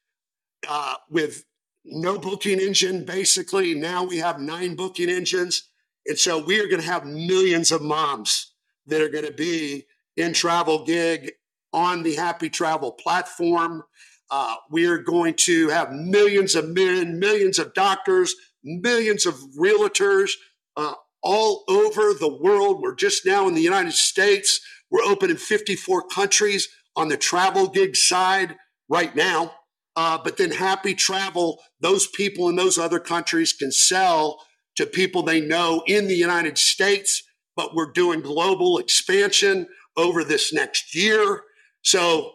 uh, 0.68 0.94
with 1.10 1.44
no 1.84 2.18
booking 2.18 2.60
engine, 2.60 3.04
basically. 3.04 3.74
Now 3.74 4.04
we 4.04 4.18
have 4.18 4.40
nine 4.40 4.74
booking 4.74 5.10
engines. 5.10 5.68
And 6.06 6.18
so 6.18 6.42
we 6.42 6.60
are 6.60 6.66
going 6.66 6.80
to 6.80 6.86
have 6.86 7.04
millions 7.06 7.72
of 7.72 7.82
moms 7.82 8.52
that 8.86 9.00
are 9.00 9.08
going 9.08 9.26
to 9.26 9.32
be 9.32 9.86
in 10.16 10.32
Travel 10.32 10.84
Gig 10.84 11.32
on 11.72 12.02
the 12.02 12.14
Happy 12.14 12.48
Travel 12.48 12.92
platform. 12.92 13.82
Uh, 14.30 14.56
we 14.70 14.86
are 14.86 14.98
going 14.98 15.34
to 15.34 15.68
have 15.68 15.92
millions 15.92 16.54
of 16.54 16.68
men, 16.68 17.18
millions 17.18 17.58
of 17.58 17.74
doctors, 17.74 18.34
millions 18.62 19.26
of 19.26 19.34
realtors 19.58 20.32
uh, 20.76 20.94
all 21.24 21.64
over 21.68 22.14
the 22.14 22.38
world. 22.40 22.80
We're 22.80 22.94
just 22.94 23.26
now 23.26 23.48
in 23.48 23.54
the 23.54 23.62
United 23.62 23.94
States. 23.94 24.60
We're 24.90 25.02
open 25.02 25.30
in 25.30 25.36
54 25.36 26.06
countries 26.08 26.68
on 26.94 27.08
the 27.08 27.16
travel 27.16 27.68
gig 27.68 27.96
side 27.96 28.56
right 28.88 29.16
now. 29.16 29.52
Uh, 29.96 30.18
but 30.22 30.36
then 30.36 30.50
Happy 30.50 30.94
Travel, 30.94 31.60
those 31.80 32.06
people 32.06 32.48
in 32.48 32.56
those 32.56 32.78
other 32.78 32.98
countries 33.00 33.52
can 33.52 33.72
sell 33.72 34.44
to 34.76 34.86
people 34.86 35.22
they 35.22 35.40
know 35.40 35.82
in 35.86 36.08
the 36.08 36.16
United 36.16 36.58
States 36.58 37.22
but 37.56 37.74
we're 37.74 37.92
doing 37.92 38.20
global 38.20 38.78
expansion 38.78 39.68
over 39.96 40.24
this 40.24 40.52
next 40.52 40.94
year. 40.94 41.42
So, 41.82 42.32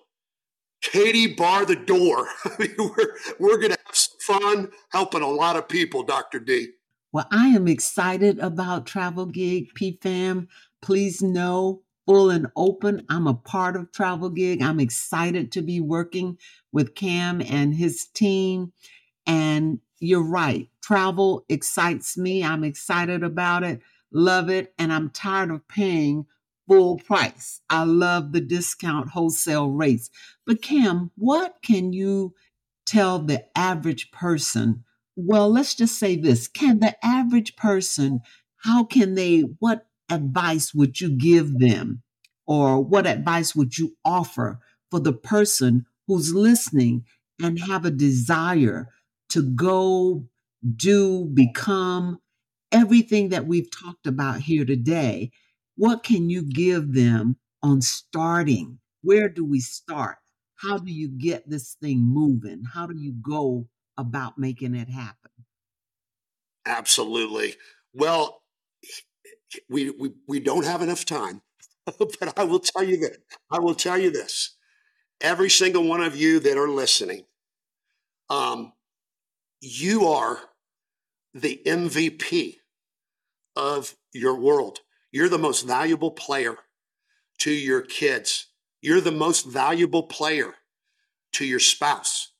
Katie, 0.81 1.33
bar 1.33 1.65
the 1.65 1.75
door. 1.75 2.27
we're 2.59 3.15
we're 3.39 3.57
going 3.57 3.71
to 3.71 3.79
have 3.85 3.95
some 3.95 4.41
fun 4.41 4.71
helping 4.91 5.21
a 5.21 5.29
lot 5.29 5.57
of 5.57 5.67
people, 5.67 6.03
Dr. 6.03 6.39
D. 6.39 6.69
Well, 7.11 7.27
I 7.31 7.47
am 7.49 7.67
excited 7.67 8.39
about 8.39 8.85
Travel 8.85 9.25
Gig 9.25 9.73
PFAM. 9.73 10.47
Please 10.81 11.21
know, 11.21 11.81
full 12.05 12.29
and 12.29 12.47
open, 12.55 13.05
I'm 13.09 13.27
a 13.27 13.33
part 13.33 13.75
of 13.75 13.91
Travel 13.91 14.29
Gig. 14.29 14.61
I'm 14.61 14.79
excited 14.79 15.51
to 15.53 15.61
be 15.61 15.81
working 15.81 16.37
with 16.71 16.95
Cam 16.95 17.41
and 17.41 17.73
his 17.73 18.05
team. 18.07 18.73
And 19.25 19.79
you're 19.99 20.23
right, 20.23 20.69
travel 20.81 21.45
excites 21.49 22.17
me. 22.17 22.43
I'm 22.43 22.63
excited 22.63 23.23
about 23.23 23.63
it 23.63 23.81
love 24.11 24.49
it, 24.49 24.73
and 24.77 24.91
I'm 24.91 25.09
tired 25.09 25.51
of 25.51 25.67
paying 25.67 26.25
full 26.67 26.97
price. 26.99 27.61
I 27.69 27.83
love 27.83 28.31
the 28.31 28.41
discount 28.41 29.09
wholesale 29.09 29.69
rates. 29.69 30.09
But 30.45 30.61
Cam, 30.61 31.11
what 31.15 31.57
can 31.61 31.93
you 31.93 32.33
tell 32.85 33.19
the 33.19 33.45
average 33.57 34.11
person? 34.11 34.83
Well, 35.21 35.49
let's 35.51 35.75
just 35.75 35.99
say 35.99 36.15
this. 36.15 36.47
Can 36.47 36.79
the 36.79 36.95
average 37.05 37.55
person, 37.57 38.21
how 38.63 38.85
can 38.85 39.15
they, 39.15 39.41
what 39.59 39.87
advice 40.09 40.73
would 40.73 41.01
you 41.01 41.09
give 41.09 41.59
them? 41.59 42.03
Or 42.47 42.79
what 42.81 43.05
advice 43.05 43.53
would 43.55 43.77
you 43.77 43.97
offer 44.05 44.59
for 44.89 44.99
the 44.99 45.13
person 45.13 45.85
who's 46.07 46.33
listening 46.33 47.03
and 47.41 47.59
have 47.59 47.85
a 47.85 47.91
desire 47.91 48.89
to 49.29 49.43
go 49.43 50.25
do, 50.75 51.25
become, 51.25 52.19
everything 52.71 53.29
that 53.29 53.45
we've 53.45 53.69
talked 53.71 54.07
about 54.07 54.41
here 54.41 54.65
today, 54.65 55.31
what 55.75 56.03
can 56.03 56.29
you 56.29 56.43
give 56.43 56.93
them 56.93 57.37
on 57.61 57.81
starting? 57.81 58.79
Where 59.01 59.29
do 59.29 59.45
we 59.45 59.59
start? 59.59 60.17
How 60.55 60.77
do 60.77 60.91
you 60.91 61.07
get 61.09 61.49
this 61.49 61.75
thing 61.81 61.99
moving? 62.01 62.63
How 62.73 62.87
do 62.87 62.95
you 62.97 63.13
go 63.21 63.67
about 63.99 64.37
making 64.37 64.75
it 64.75 64.89
happen? 64.89 65.31
Absolutely. 66.65 67.55
Well, 67.93 68.41
we 69.69 69.89
we, 69.89 70.11
we 70.27 70.39
don't 70.39 70.65
have 70.65 70.81
enough 70.81 71.05
time, 71.05 71.41
but 71.85 72.37
I 72.37 72.43
will 72.43 72.59
tell 72.59 72.83
you 72.83 72.97
that 72.99 73.17
I 73.51 73.59
will 73.59 73.75
tell 73.75 73.97
you 73.97 74.11
this. 74.11 74.55
Every 75.21 75.49
single 75.49 75.83
one 75.83 76.01
of 76.01 76.15
you 76.15 76.39
that 76.39 76.57
are 76.57 76.69
listening, 76.69 77.25
um, 78.29 78.71
you 79.59 80.07
are 80.07 80.39
the 81.33 81.61
MVP 81.65 82.57
of 83.55 83.95
your 84.13 84.39
world. 84.39 84.79
You're 85.11 85.29
the 85.29 85.37
most 85.37 85.67
valuable 85.67 86.11
player 86.11 86.55
to 87.39 87.51
your 87.51 87.81
kids. 87.81 88.47
You're 88.81 89.01
the 89.01 89.11
most 89.11 89.45
valuable 89.45 90.03
player 90.03 90.53
to 91.33 91.45
your 91.45 91.59
spouse, 91.59 92.31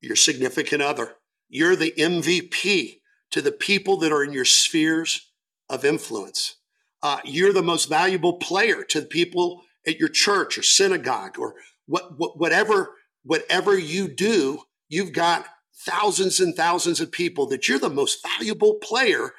your 0.00 0.16
significant 0.16 0.82
other. 0.82 1.14
You're 1.48 1.76
the 1.76 1.92
MVP 1.92 3.00
to 3.30 3.42
the 3.42 3.52
people 3.52 3.96
that 3.98 4.12
are 4.12 4.24
in 4.24 4.32
your 4.32 4.44
spheres 4.44 5.30
of 5.68 5.84
influence. 5.84 6.56
Uh, 7.02 7.18
you're 7.24 7.52
the 7.52 7.62
most 7.62 7.88
valuable 7.88 8.34
player 8.34 8.84
to 8.84 9.00
the 9.00 9.06
people 9.06 9.62
at 9.86 9.98
your 9.98 10.08
church 10.08 10.58
or 10.58 10.62
synagogue 10.62 11.38
or 11.38 11.54
what, 11.86 12.18
what, 12.18 12.38
whatever 12.38 12.94
whatever 13.22 13.78
you 13.78 14.08
do. 14.08 14.62
You've 14.88 15.12
got 15.12 15.46
thousands 15.86 16.40
and 16.40 16.54
thousands 16.54 17.00
of 17.00 17.12
people 17.12 17.46
that 17.46 17.68
you're 17.68 17.78
the 17.78 17.90
most 17.90 18.26
valuable 18.26 18.74
player 18.74 19.32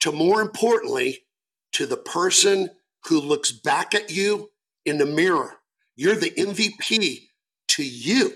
to 0.00 0.12
more 0.12 0.40
importantly, 0.40 1.24
to 1.72 1.86
the 1.86 1.96
person 1.96 2.70
who 3.04 3.20
looks 3.20 3.52
back 3.52 3.94
at 3.94 4.10
you 4.10 4.50
in 4.84 4.98
the 4.98 5.06
mirror. 5.06 5.58
You're 5.96 6.16
the 6.16 6.30
MVP 6.30 7.28
to 7.68 7.84
you. 7.84 8.32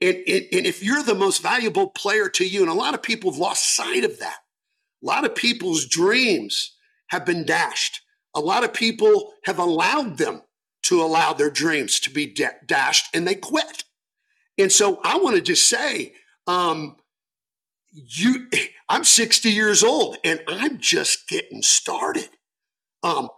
And, 0.00 0.16
and, 0.26 0.46
and, 0.52 0.66
if 0.66 0.82
you're 0.82 1.02
the 1.02 1.14
most 1.14 1.42
valuable 1.42 1.88
player 1.88 2.28
to 2.30 2.46
you, 2.46 2.62
and 2.62 2.70
a 2.70 2.74
lot 2.74 2.94
of 2.94 3.02
people 3.02 3.30
have 3.30 3.38
lost 3.38 3.76
sight 3.76 4.02
of 4.02 4.18
that, 4.18 4.38
a 5.02 5.06
lot 5.06 5.24
of 5.24 5.34
people's 5.34 5.86
dreams 5.86 6.74
have 7.08 7.26
been 7.26 7.44
dashed. 7.44 8.00
A 8.34 8.40
lot 8.40 8.64
of 8.64 8.72
people 8.72 9.34
have 9.44 9.58
allowed 9.58 10.16
them 10.16 10.42
to 10.84 11.02
allow 11.02 11.32
their 11.32 11.50
dreams 11.50 12.00
to 12.00 12.10
be 12.10 12.26
da- 12.26 12.58
dashed 12.66 13.14
and 13.14 13.26
they 13.26 13.34
quit. 13.34 13.84
And 14.58 14.72
so 14.72 15.00
I 15.04 15.18
want 15.18 15.36
to 15.36 15.42
just 15.42 15.68
say, 15.68 16.14
um, 16.46 16.96
you, 17.92 18.48
I'm 18.88 19.04
60 19.04 19.50
years 19.50 19.82
old 19.82 20.16
and 20.24 20.40
I'm 20.48 20.78
just 20.78 21.28
getting 21.28 21.62
started. 21.62 22.28
Um, 23.02 23.28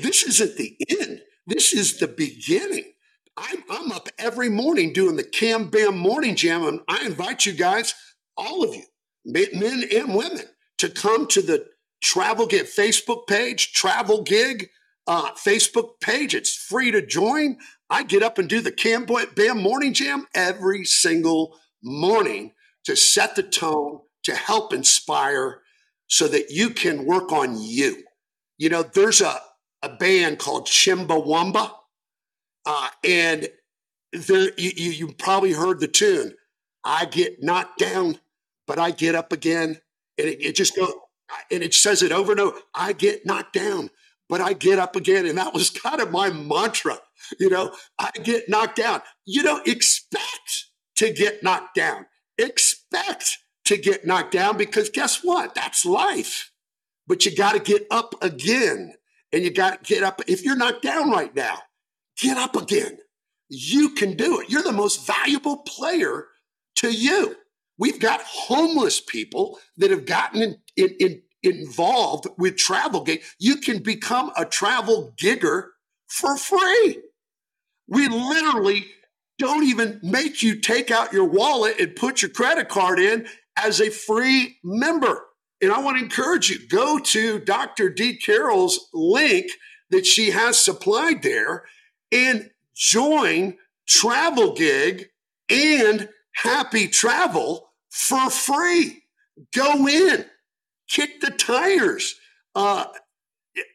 this 0.00 0.22
isn't 0.22 0.56
the 0.56 0.76
end. 1.00 1.22
This 1.46 1.72
is 1.72 1.98
the 1.98 2.08
beginning. 2.08 2.93
I'm, 3.36 3.64
I'm 3.68 3.92
up 3.92 4.08
every 4.18 4.48
morning 4.48 4.92
doing 4.92 5.16
the 5.16 5.24
Cam 5.24 5.68
Bam 5.68 5.98
Morning 5.98 6.36
Jam, 6.36 6.64
and 6.64 6.80
I 6.88 7.04
invite 7.04 7.46
you 7.46 7.52
guys, 7.52 7.94
all 8.36 8.62
of 8.62 8.74
you, 8.74 8.84
men 9.24 9.84
and 9.92 10.14
women, 10.14 10.44
to 10.78 10.88
come 10.88 11.26
to 11.28 11.42
the 11.42 11.66
Travel 12.02 12.46
Gig 12.46 12.66
Facebook 12.66 13.26
page, 13.26 13.72
Travel 13.72 14.22
Gig 14.22 14.68
uh, 15.06 15.32
Facebook 15.32 16.00
page. 16.00 16.34
It's 16.34 16.54
free 16.54 16.90
to 16.92 17.04
join. 17.04 17.56
I 17.90 18.04
get 18.04 18.22
up 18.22 18.38
and 18.38 18.48
do 18.48 18.60
the 18.60 18.72
Cam 18.72 19.06
Bam 19.06 19.60
Morning 19.60 19.94
Jam 19.94 20.26
every 20.34 20.84
single 20.84 21.58
morning 21.82 22.52
to 22.84 22.96
set 22.96 23.34
the 23.34 23.42
tone, 23.42 24.00
to 24.24 24.34
help 24.34 24.72
inspire, 24.72 25.62
so 26.06 26.28
that 26.28 26.50
you 26.50 26.70
can 26.70 27.04
work 27.04 27.32
on 27.32 27.60
you. 27.60 28.04
You 28.58 28.68
know, 28.68 28.82
there's 28.82 29.20
a, 29.20 29.40
a 29.82 29.88
band 29.88 30.38
called 30.38 30.66
Chumbawamba, 30.66 31.72
uh, 32.66 32.88
and 33.02 33.48
there, 34.12 34.50
you, 34.56 34.90
you, 34.90 35.12
probably 35.12 35.52
heard 35.52 35.80
the 35.80 35.88
tune. 35.88 36.34
I 36.84 37.04
get 37.06 37.42
knocked 37.42 37.78
down, 37.78 38.18
but 38.66 38.78
I 38.78 38.90
get 38.90 39.14
up 39.14 39.32
again. 39.32 39.80
And 40.18 40.28
it, 40.28 40.40
it 40.40 40.56
just 40.56 40.76
goes, 40.76 40.92
and 41.50 41.62
it 41.62 41.74
says 41.74 42.02
it 42.02 42.12
over 42.12 42.32
and 42.32 42.40
over. 42.40 42.58
I 42.74 42.92
get 42.92 43.26
knocked 43.26 43.54
down, 43.54 43.90
but 44.28 44.40
I 44.40 44.52
get 44.52 44.78
up 44.78 44.96
again. 44.96 45.26
And 45.26 45.38
that 45.38 45.52
was 45.52 45.70
kind 45.84 46.00
of 46.00 46.10
my 46.10 46.30
mantra. 46.30 46.98
You 47.38 47.50
know, 47.50 47.74
I 47.98 48.10
get 48.22 48.48
knocked 48.48 48.76
down. 48.76 49.02
You 49.24 49.42
don't 49.42 49.66
expect 49.66 50.66
to 50.96 51.12
get 51.12 51.42
knocked 51.42 51.74
down. 51.74 52.06
Expect 52.38 53.38
to 53.64 53.76
get 53.76 54.06
knocked 54.06 54.32
down 54.32 54.56
because 54.56 54.90
guess 54.90 55.22
what? 55.22 55.54
That's 55.54 55.84
life. 55.84 56.50
But 57.06 57.24
you 57.24 57.34
got 57.34 57.52
to 57.52 57.58
get 57.58 57.86
up 57.90 58.14
again. 58.22 58.94
And 59.32 59.42
you 59.42 59.50
got 59.50 59.82
to 59.84 59.94
get 59.94 60.04
up. 60.04 60.20
If 60.28 60.44
you're 60.44 60.56
knocked 60.56 60.82
down 60.82 61.10
right 61.10 61.34
now, 61.34 61.58
get 62.20 62.36
up 62.36 62.56
again. 62.56 62.98
You 63.48 63.90
can 63.90 64.16
do 64.16 64.40
it. 64.40 64.50
You're 64.50 64.62
the 64.62 64.72
most 64.72 65.06
valuable 65.06 65.58
player 65.58 66.26
to 66.76 66.90
you. 66.90 67.36
We've 67.78 68.00
got 68.00 68.22
homeless 68.22 69.00
people 69.00 69.58
that 69.76 69.90
have 69.90 70.06
gotten 70.06 70.42
in, 70.42 70.56
in, 70.76 70.96
in, 71.00 71.22
involved 71.42 72.26
with 72.38 72.56
travel 72.56 73.02
gig. 73.02 73.22
You 73.38 73.56
can 73.56 73.82
become 73.82 74.32
a 74.36 74.44
travel 74.44 75.12
gigger 75.20 75.66
for 76.08 76.36
free. 76.36 76.98
We 77.88 78.08
literally 78.08 78.86
don't 79.38 79.64
even 79.64 80.00
make 80.02 80.42
you 80.42 80.60
take 80.60 80.90
out 80.90 81.12
your 81.12 81.24
wallet 81.24 81.78
and 81.80 81.96
put 81.96 82.22
your 82.22 82.30
credit 82.30 82.68
card 82.68 82.98
in 82.98 83.26
as 83.56 83.80
a 83.80 83.90
free 83.90 84.56
member. 84.62 85.26
And 85.60 85.72
I 85.72 85.80
want 85.80 85.98
to 85.98 86.04
encourage 86.04 86.50
you 86.50 86.66
go 86.68 86.98
to 86.98 87.40
Dr. 87.40 87.88
D. 87.90 88.16
Carroll's 88.16 88.88
link 88.92 89.46
that 89.90 90.06
she 90.06 90.30
has 90.30 90.62
supplied 90.62 91.22
there 91.22 91.64
and 92.14 92.50
join 92.74 93.56
Travel 93.86 94.54
Gig 94.54 95.10
and 95.50 96.08
Happy 96.32 96.88
Travel 96.88 97.70
for 97.90 98.30
free. 98.30 99.04
Go 99.52 99.86
in, 99.88 100.24
kick 100.88 101.20
the 101.20 101.30
tires, 101.30 102.14
uh, 102.54 102.86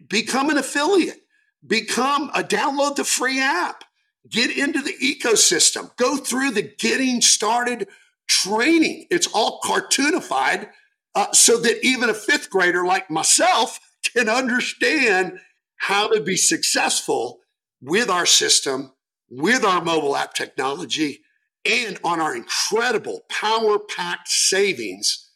become 0.08 0.49
an 0.49 0.58
affiliate, 0.58 1.21
become 1.65 2.32
a 2.34 2.43
download 2.43 2.95
the 2.95 3.04
free 3.04 3.39
app, 3.39 3.84
get 4.30 4.56
into 4.58 4.82
the 4.82 4.95
ecosystem, 5.04 5.95
go 5.97 6.17
through 6.17 6.52
the 6.52 6.73
getting 6.80 7.21
started 7.21 7.88
training. 8.28 9.06
It's 9.10 9.28
all 9.28 9.60
cartoonified 9.63 10.69
uh, 11.15 11.32
so 11.34 11.58
that 11.60 11.86
even 11.86 12.10
a 12.10 12.13
fifth 12.13 12.49
grader 12.49 12.86
like 12.86 13.10
myself 13.10 13.80
can 14.15 14.30
understand 14.30 15.39
how 15.78 16.08
to 16.08 16.21
be 16.21 16.38
successful 16.38 17.38
with 17.81 18.09
our 18.09 18.25
system, 18.25 18.93
with 19.29 19.63
our 19.63 19.83
mobile 19.83 20.15
app 20.15 20.33
technology, 20.33 21.21
and 21.65 21.99
on 22.03 22.19
our 22.19 22.35
incredible 22.35 23.25
power 23.29 23.79
packed 23.79 24.29
savings 24.29 25.29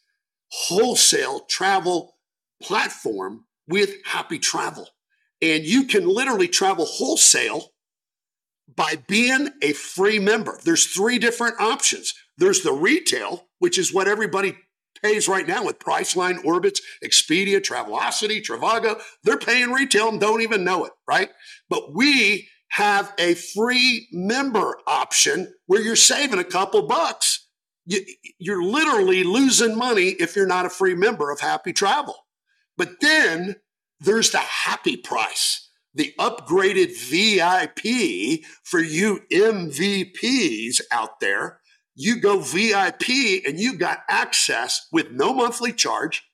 wholesale 0.50 1.40
travel 1.48 2.16
platform 2.62 3.44
with 3.68 3.96
Happy 4.04 4.38
Travel. 4.38 4.88
And 5.42 5.64
you 5.64 5.84
can 5.84 6.06
literally 6.06 6.48
travel 6.48 6.86
wholesale 6.86 7.72
by 8.74 8.96
being 9.08 9.50
a 9.62 9.72
free 9.72 10.18
member. 10.18 10.58
There's 10.64 10.86
three 10.86 11.18
different 11.18 11.60
options. 11.60 12.14
There's 12.38 12.62
the 12.62 12.72
retail, 12.72 13.48
which 13.58 13.78
is 13.78 13.92
what 13.92 14.08
everybody 14.08 14.56
pays 15.02 15.28
right 15.28 15.46
now 15.46 15.64
with 15.64 15.78
Priceline, 15.78 16.38
Orbitz, 16.44 16.80
Expedia, 17.04 17.60
Travelocity, 17.60 18.42
Trivago. 18.42 19.00
They're 19.22 19.38
paying 19.38 19.72
retail 19.72 20.08
and 20.08 20.20
don't 20.20 20.42
even 20.42 20.64
know 20.64 20.84
it, 20.84 20.92
right? 21.08 21.30
But 21.68 21.94
we 21.94 22.48
have 22.70 23.12
a 23.18 23.34
free 23.34 24.08
member 24.12 24.78
option 24.86 25.52
where 25.66 25.80
you're 25.80 25.96
saving 25.96 26.40
a 26.40 26.44
couple 26.44 26.86
bucks. 26.86 27.46
You, 27.86 28.04
you're 28.38 28.64
literally 28.64 29.22
losing 29.22 29.76
money 29.76 30.08
if 30.18 30.34
you're 30.34 30.46
not 30.46 30.66
a 30.66 30.70
free 30.70 30.94
member 30.94 31.30
of 31.30 31.40
Happy 31.40 31.72
Travel. 31.72 32.16
But 32.76 33.00
then 33.00 33.56
there's 34.00 34.30
the 34.30 34.38
happy 34.38 34.96
price, 34.96 35.68
the 35.94 36.12
upgraded 36.18 36.96
VIP 36.98 38.44
for 38.64 38.80
you 38.80 39.20
MVPs 39.32 40.80
out 40.90 41.20
there 41.20 41.60
you 41.94 42.20
go 42.20 42.40
VIP 42.40 43.44
and 43.46 43.58
you 43.58 43.76
got 43.78 44.00
access 44.08 44.88
with 44.90 45.12
no 45.12 45.32
monthly 45.32 45.72
charge. 45.72 46.24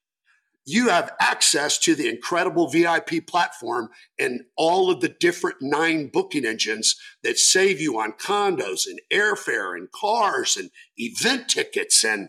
You 0.64 0.88
have 0.88 1.12
access 1.20 1.78
to 1.80 1.94
the 1.94 2.08
incredible 2.08 2.68
VIP 2.68 3.26
platform 3.26 3.88
and 4.18 4.42
all 4.56 4.90
of 4.90 5.00
the 5.00 5.08
different 5.08 5.56
nine 5.60 6.08
booking 6.12 6.44
engines 6.44 6.96
that 7.22 7.38
save 7.38 7.80
you 7.80 7.98
on 7.98 8.12
condos 8.12 8.86
and 8.86 9.00
airfare 9.12 9.74
and 9.76 9.90
cars 9.90 10.56
and 10.56 10.70
event 10.96 11.48
tickets 11.48 12.04
and 12.04 12.28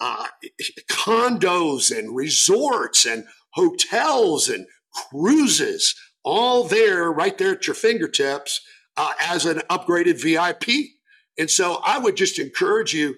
uh, 0.00 0.26
condos 0.90 1.96
and 1.96 2.14
resorts 2.14 3.06
and 3.06 3.24
hotels 3.50 4.48
and 4.48 4.66
cruises, 4.92 5.94
all 6.22 6.64
there, 6.64 7.10
right 7.10 7.38
there 7.38 7.52
at 7.52 7.66
your 7.66 7.74
fingertips 7.74 8.60
uh, 8.96 9.12
as 9.20 9.46
an 9.46 9.60
upgraded 9.70 10.20
VIP. 10.20 10.97
And 11.38 11.50
so 11.50 11.80
I 11.84 11.98
would 11.98 12.16
just 12.16 12.38
encourage 12.38 12.92
you 12.92 13.16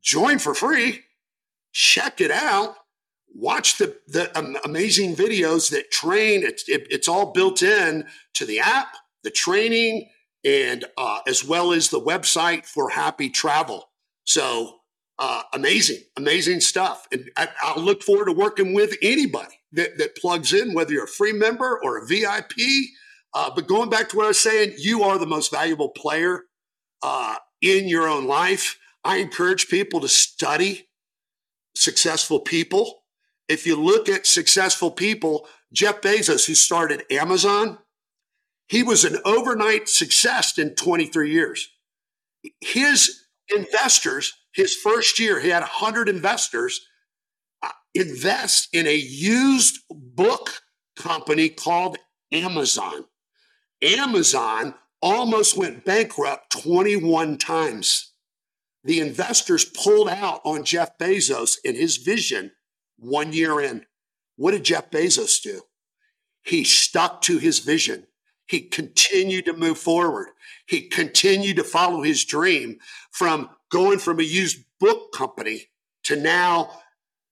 join 0.00 0.38
for 0.38 0.54
free, 0.54 1.02
check 1.72 2.20
it 2.20 2.30
out, 2.30 2.74
watch 3.34 3.78
the, 3.78 3.96
the 4.08 4.36
um, 4.36 4.56
amazing 4.64 5.14
videos 5.14 5.70
that 5.70 5.90
train. 5.90 6.42
It's, 6.42 6.68
it, 6.68 6.86
it's 6.90 7.08
all 7.08 7.32
built 7.32 7.62
in 7.62 8.06
to 8.34 8.46
the 8.46 8.60
app, 8.60 8.96
the 9.22 9.30
training, 9.30 10.08
and 10.44 10.84
uh, 10.96 11.20
as 11.26 11.44
well 11.44 11.72
as 11.72 11.88
the 11.88 12.00
website 12.00 12.66
for 12.66 12.90
Happy 12.90 13.30
Travel. 13.30 13.90
So 14.24 14.78
uh, 15.18 15.42
amazing, 15.52 15.98
amazing 16.16 16.60
stuff. 16.60 17.06
And 17.12 17.30
I, 17.36 17.48
will 17.76 17.82
look 17.82 18.02
forward 18.02 18.26
to 18.26 18.32
working 18.32 18.74
with 18.74 18.96
anybody 19.02 19.54
that, 19.72 19.98
that 19.98 20.16
plugs 20.16 20.52
in, 20.52 20.74
whether 20.74 20.92
you're 20.92 21.04
a 21.04 21.08
free 21.08 21.32
member 21.32 21.80
or 21.82 21.98
a 21.98 22.06
VIP. 22.06 22.52
Uh, 23.34 23.50
but 23.54 23.66
going 23.66 23.88
back 23.88 24.08
to 24.08 24.16
what 24.16 24.24
I 24.24 24.28
was 24.28 24.40
saying, 24.40 24.74
you 24.78 25.04
are 25.04 25.18
the 25.18 25.26
most 25.26 25.50
valuable 25.50 25.90
player 25.90 26.42
uh, 27.02 27.36
in 27.60 27.88
your 27.88 28.08
own 28.08 28.26
life. 28.26 28.78
I 29.04 29.16
encourage 29.16 29.68
people 29.68 30.00
to 30.00 30.08
study 30.08 30.88
successful 31.74 32.40
people. 32.40 33.02
If 33.48 33.66
you 33.66 33.76
look 33.76 34.08
at 34.08 34.26
successful 34.26 34.90
people, 34.90 35.46
Jeff 35.72 36.00
Bezos, 36.00 36.46
who 36.46 36.54
started 36.54 37.04
Amazon, 37.10 37.78
he 38.68 38.82
was 38.82 39.04
an 39.04 39.18
overnight 39.24 39.88
success 39.88 40.56
in 40.58 40.74
23 40.74 41.32
years. 41.32 41.68
His 42.60 43.24
investors, 43.54 44.32
his 44.54 44.74
first 44.74 45.18
year, 45.18 45.40
he 45.40 45.48
had 45.48 45.60
100 45.60 46.08
investors 46.08 46.80
uh, 47.62 47.68
invest 47.94 48.68
in 48.72 48.86
a 48.86 48.94
used 48.94 49.78
book 49.90 50.62
company 50.96 51.48
called 51.48 51.98
Amazon. 52.32 53.04
Amazon 53.82 54.74
almost 55.02 55.56
went 55.56 55.84
bankrupt 55.84 56.50
21 56.62 57.38
times. 57.38 58.12
the 58.84 59.00
investors 59.00 59.64
pulled 59.64 60.08
out 60.08 60.40
on 60.44 60.64
Jeff 60.64 60.98
Bezos 60.98 61.56
and 61.64 61.76
his 61.76 61.98
vision 61.98 62.52
one 62.98 63.32
year 63.32 63.60
in. 63.60 63.86
What 64.36 64.52
did 64.52 64.64
Jeff 64.64 64.90
Bezos 64.90 65.40
do? 65.42 65.62
He 66.42 66.64
stuck 66.64 67.20
to 67.22 67.38
his 67.38 67.60
vision. 67.60 68.06
He 68.46 68.60
continued 68.60 69.44
to 69.44 69.52
move 69.52 69.78
forward. 69.78 70.28
He 70.66 70.88
continued 70.88 71.56
to 71.56 71.64
follow 71.64 72.02
his 72.02 72.24
dream 72.24 72.78
from 73.12 73.50
going 73.70 73.98
from 73.98 74.18
a 74.18 74.24
used 74.24 74.64
book 74.80 75.12
company 75.12 75.70
to 76.04 76.16
now 76.16 76.70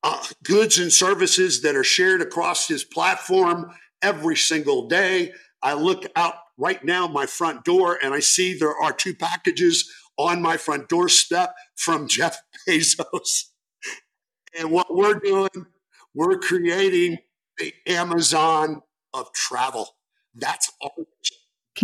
uh, 0.03 0.25
goods 0.45 0.79
and 0.79 0.93
services 0.93 1.63
that 1.63 1.77
are 1.77 1.85
shared 1.85 2.23
across 2.23 2.69
his 2.69 2.85
platform 2.85 3.73
every 4.03 4.37
single 4.37 4.89
day. 4.89 5.33
I 5.63 5.75
look 5.75 6.05
out 6.17 6.35
right 6.61 6.85
now 6.85 7.09
my 7.09 7.27
front 7.27 7.65
door 7.65 7.99
and 8.03 8.15
I 8.15 8.21
see 8.21 8.55
there 8.55 8.77
are 8.77 8.93
two 8.93 9.15
packages 9.15 9.91
on 10.19 10.43
my 10.43 10.57
front 10.57 10.89
doorstep 10.89 11.55
from 11.77 12.07
Jeff 12.09 12.41
Bezos. 12.69 13.45
And 14.59 14.71
what 14.71 14.95
we're 14.95 15.15
doing, 15.15 15.67
we're 16.15 16.39
creating 16.39 17.19
the 17.59 17.73
Amazon 17.87 18.83
of 19.15 19.33
travel. 19.33 19.97
That's 20.35 20.71
all. 20.81 21.07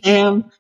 Cam, 0.03 0.51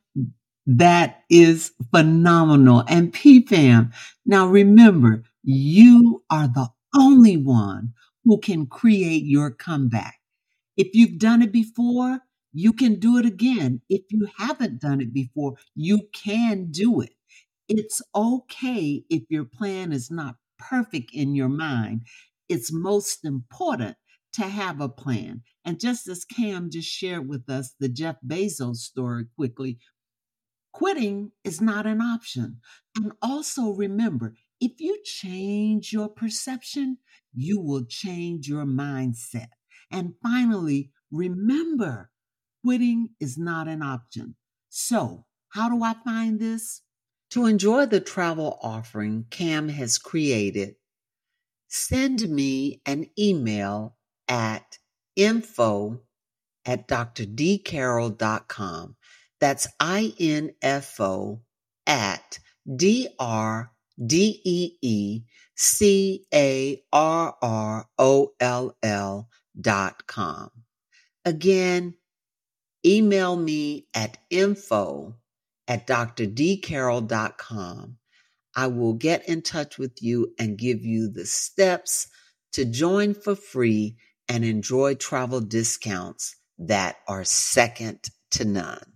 that 0.66 1.24
is 1.28 1.72
phenomenal. 1.90 2.84
And 2.88 3.12
PFAM, 3.12 3.92
now 4.24 4.46
remember, 4.46 5.24
you 5.42 6.24
are 6.30 6.48
the 6.48 6.68
only 6.96 7.36
one 7.36 7.92
who 8.24 8.38
can 8.38 8.66
create 8.66 9.24
your 9.24 9.50
comeback. 9.50 10.20
If 10.76 10.94
you've 10.94 11.18
done 11.18 11.42
it 11.42 11.52
before, 11.52 12.20
you 12.56 12.72
can 12.72 12.98
do 12.98 13.18
it 13.18 13.26
again. 13.26 13.82
If 13.90 14.02
you 14.08 14.28
haven't 14.38 14.80
done 14.80 15.02
it 15.02 15.12
before, 15.12 15.56
you 15.74 16.08
can 16.14 16.70
do 16.70 17.02
it. 17.02 17.12
It's 17.68 18.00
okay 18.14 19.04
if 19.10 19.24
your 19.28 19.44
plan 19.44 19.92
is 19.92 20.10
not 20.10 20.36
perfect 20.58 21.10
in 21.12 21.34
your 21.34 21.50
mind. 21.50 22.06
It's 22.48 22.72
most 22.72 23.26
important 23.26 23.96
to 24.34 24.42
have 24.44 24.80
a 24.80 24.88
plan. 24.88 25.42
And 25.66 25.78
just 25.78 26.08
as 26.08 26.24
Cam 26.24 26.70
just 26.70 26.88
shared 26.88 27.28
with 27.28 27.50
us 27.50 27.74
the 27.78 27.90
Jeff 27.90 28.16
Bezos 28.26 28.76
story 28.76 29.26
quickly, 29.36 29.78
quitting 30.72 31.32
is 31.44 31.60
not 31.60 31.86
an 31.86 32.00
option. 32.00 32.60
And 32.96 33.12
also 33.20 33.72
remember, 33.72 34.32
if 34.62 34.72
you 34.78 34.98
change 35.04 35.92
your 35.92 36.08
perception, 36.08 36.98
you 37.34 37.60
will 37.60 37.84
change 37.84 38.48
your 38.48 38.64
mindset. 38.64 39.48
And 39.90 40.14
finally, 40.22 40.90
remember, 41.10 42.10
quitting 42.66 43.10
is 43.20 43.38
not 43.38 43.68
an 43.68 43.80
option. 43.80 44.34
So, 44.68 45.24
how 45.50 45.68
do 45.68 45.84
I 45.84 45.94
find 46.04 46.40
this? 46.40 46.82
To 47.30 47.46
enjoy 47.46 47.86
the 47.86 48.00
travel 48.00 48.58
offering 48.60 49.26
Cam 49.30 49.68
has 49.68 49.98
created, 49.98 50.74
send 51.68 52.28
me 52.28 52.82
an 52.84 53.06
email 53.16 53.96
at 54.26 54.78
info 55.14 56.00
at 56.64 56.88
drdeecarroll.com. 56.88 58.96
That's 59.38 59.68
I 59.78 60.12
N 60.18 60.50
F 60.60 61.00
O 61.00 61.42
at 61.86 62.40
D 62.74 63.06
R 63.20 63.70
D 64.04 64.40
E 64.44 64.72
E 64.82 65.22
C 65.54 66.26
A 66.34 66.82
R 66.92 67.36
R 67.40 67.88
O 67.96 68.32
L 68.40 68.76
L 68.82 69.28
dot 69.60 70.08
com. 70.08 70.50
Again, 71.24 71.94
email 72.86 73.36
me 73.36 73.86
at 73.94 74.18
info 74.30 75.16
at 75.66 75.86
drdeecarroll.com. 75.86 77.96
I 78.54 78.66
will 78.68 78.94
get 78.94 79.28
in 79.28 79.42
touch 79.42 79.78
with 79.78 80.02
you 80.02 80.32
and 80.38 80.56
give 80.56 80.84
you 80.84 81.10
the 81.10 81.26
steps 81.26 82.08
to 82.52 82.64
join 82.64 83.14
for 83.14 83.34
free 83.34 83.96
and 84.28 84.44
enjoy 84.44 84.94
travel 84.94 85.40
discounts 85.40 86.36
that 86.58 86.96
are 87.06 87.24
second 87.24 88.08
to 88.30 88.44
none. 88.44 88.92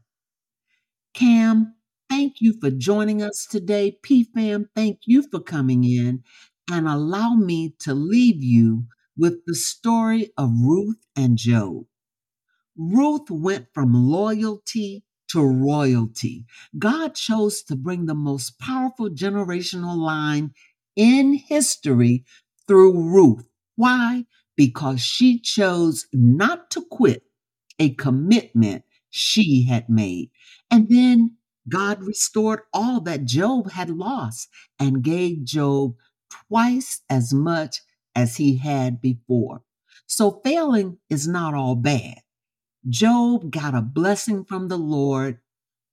Cam, 1.12 1.74
thank 2.08 2.40
you 2.40 2.58
for 2.58 2.70
joining 2.70 3.22
us 3.22 3.46
today. 3.50 3.98
PFAM, 4.02 4.66
thank 4.74 5.00
you 5.04 5.28
for 5.30 5.40
coming 5.40 5.84
in 5.84 6.22
and 6.70 6.88
allow 6.88 7.34
me 7.34 7.74
to 7.80 7.92
leave 7.92 8.42
you 8.42 8.86
with 9.16 9.44
the 9.46 9.54
story 9.54 10.32
of 10.38 10.50
Ruth 10.62 11.04
and 11.16 11.36
Job. 11.36 11.84
Ruth 12.80 13.30
went 13.30 13.68
from 13.74 13.94
loyalty 13.94 15.04
to 15.30 15.42
royalty. 15.42 16.46
God 16.78 17.14
chose 17.14 17.62
to 17.64 17.76
bring 17.76 18.06
the 18.06 18.14
most 18.14 18.58
powerful 18.58 19.10
generational 19.10 19.98
line 19.98 20.54
in 20.96 21.34
history 21.34 22.24
through 22.68 23.00
Ruth. 23.00 23.46
Why? 23.76 24.26
Because 24.56 25.02
she 25.02 25.40
chose 25.40 26.06
not 26.14 26.70
to 26.72 26.82
quit 26.90 27.24
a 27.78 27.90
commitment 27.94 28.84
she 29.10 29.64
had 29.64 29.90
made. 29.90 30.30
And 30.70 30.88
then 30.88 31.36
God 31.68 32.02
restored 32.02 32.62
all 32.72 33.02
that 33.02 33.26
Job 33.26 33.72
had 33.72 33.90
lost 33.90 34.48
and 34.78 35.04
gave 35.04 35.44
Job 35.44 35.96
twice 36.48 37.02
as 37.10 37.34
much 37.34 37.82
as 38.16 38.38
he 38.38 38.58
had 38.58 39.02
before. 39.02 39.62
So 40.06 40.40
failing 40.44 40.98
is 41.10 41.28
not 41.28 41.54
all 41.54 41.76
bad. 41.76 42.20
Job 42.88 43.50
got 43.50 43.74
a 43.74 43.82
blessing 43.82 44.44
from 44.44 44.68
the 44.68 44.78
Lord 44.78 45.38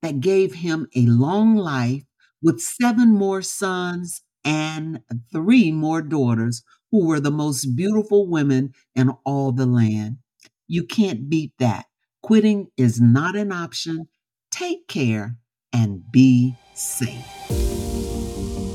that 0.02 0.20
gave 0.20 0.54
him 0.54 0.88
a 0.94 1.02
long 1.02 1.56
life 1.56 2.04
with 2.42 2.60
seven 2.60 3.12
more 3.14 3.42
sons 3.42 4.22
and 4.44 5.00
three 5.32 5.70
more 5.70 6.00
daughters 6.00 6.62
who 6.90 7.04
were 7.06 7.20
the 7.20 7.30
most 7.30 7.76
beautiful 7.76 8.26
women 8.26 8.72
in 8.94 9.10
all 9.24 9.52
the 9.52 9.66
land. 9.66 10.18
You 10.66 10.84
can't 10.84 11.28
beat 11.28 11.52
that. 11.58 11.86
Quitting 12.22 12.68
is 12.76 13.00
not 13.00 13.36
an 13.36 13.52
option. 13.52 14.08
Take 14.50 14.88
care 14.88 15.36
and 15.72 16.10
be 16.10 16.56
safe. 16.74 17.24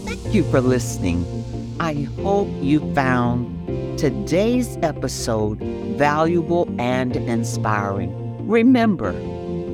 Thank 0.05 0.33
you 0.33 0.43
for 0.43 0.61
listening. 0.61 1.42
I 1.79 2.07
hope 2.21 2.49
you 2.61 2.93
found 2.93 3.97
today's 3.97 4.77
episode 4.83 5.57
valuable 5.97 6.69
and 6.79 7.15
inspiring. 7.15 8.47
Remember, 8.47 9.11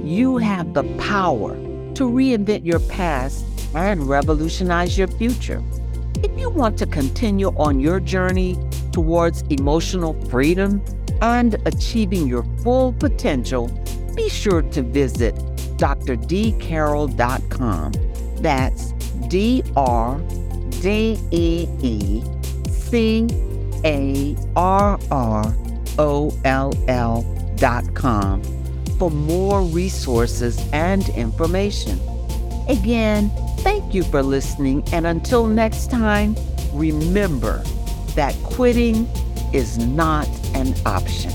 you 0.03 0.37
have 0.37 0.73
the 0.73 0.83
power 0.97 1.55
to 1.95 2.03
reinvent 2.03 2.65
your 2.65 2.79
past 2.79 3.43
and 3.75 4.07
revolutionize 4.07 4.97
your 4.97 5.07
future. 5.07 5.61
If 6.23 6.39
you 6.39 6.49
want 6.49 6.77
to 6.79 6.85
continue 6.85 7.49
on 7.57 7.79
your 7.79 7.99
journey 7.99 8.57
towards 8.91 9.41
emotional 9.43 10.13
freedom 10.29 10.83
and 11.21 11.55
achieving 11.65 12.27
your 12.27 12.43
full 12.63 12.93
potential, 12.93 13.67
be 14.15 14.29
sure 14.29 14.61
to 14.61 14.81
visit 14.81 15.35
drdeecarroll.com. 15.77 17.91
That's 18.41 18.91
D 19.27 19.63
R 19.75 20.21
D 20.81 21.19
E 21.31 21.67
E 21.81 22.23
C 22.69 23.27
A 23.85 24.35
R 24.55 24.99
R 25.11 25.55
O 25.97 26.33
L 26.45 26.73
L 26.87 27.53
dot 27.57 27.93
com 27.93 28.41
for 28.97 29.09
more 29.09 29.61
resources 29.61 30.59
and 30.73 31.07
information. 31.09 31.99
Again, 32.67 33.31
thank 33.59 33.93
you 33.93 34.03
for 34.03 34.21
listening, 34.21 34.83
and 34.91 35.07
until 35.07 35.47
next 35.47 35.89
time, 35.89 36.35
remember 36.73 37.63
that 38.15 38.35
quitting 38.43 39.07
is 39.53 39.77
not 39.77 40.27
an 40.53 40.73
option. 40.85 41.31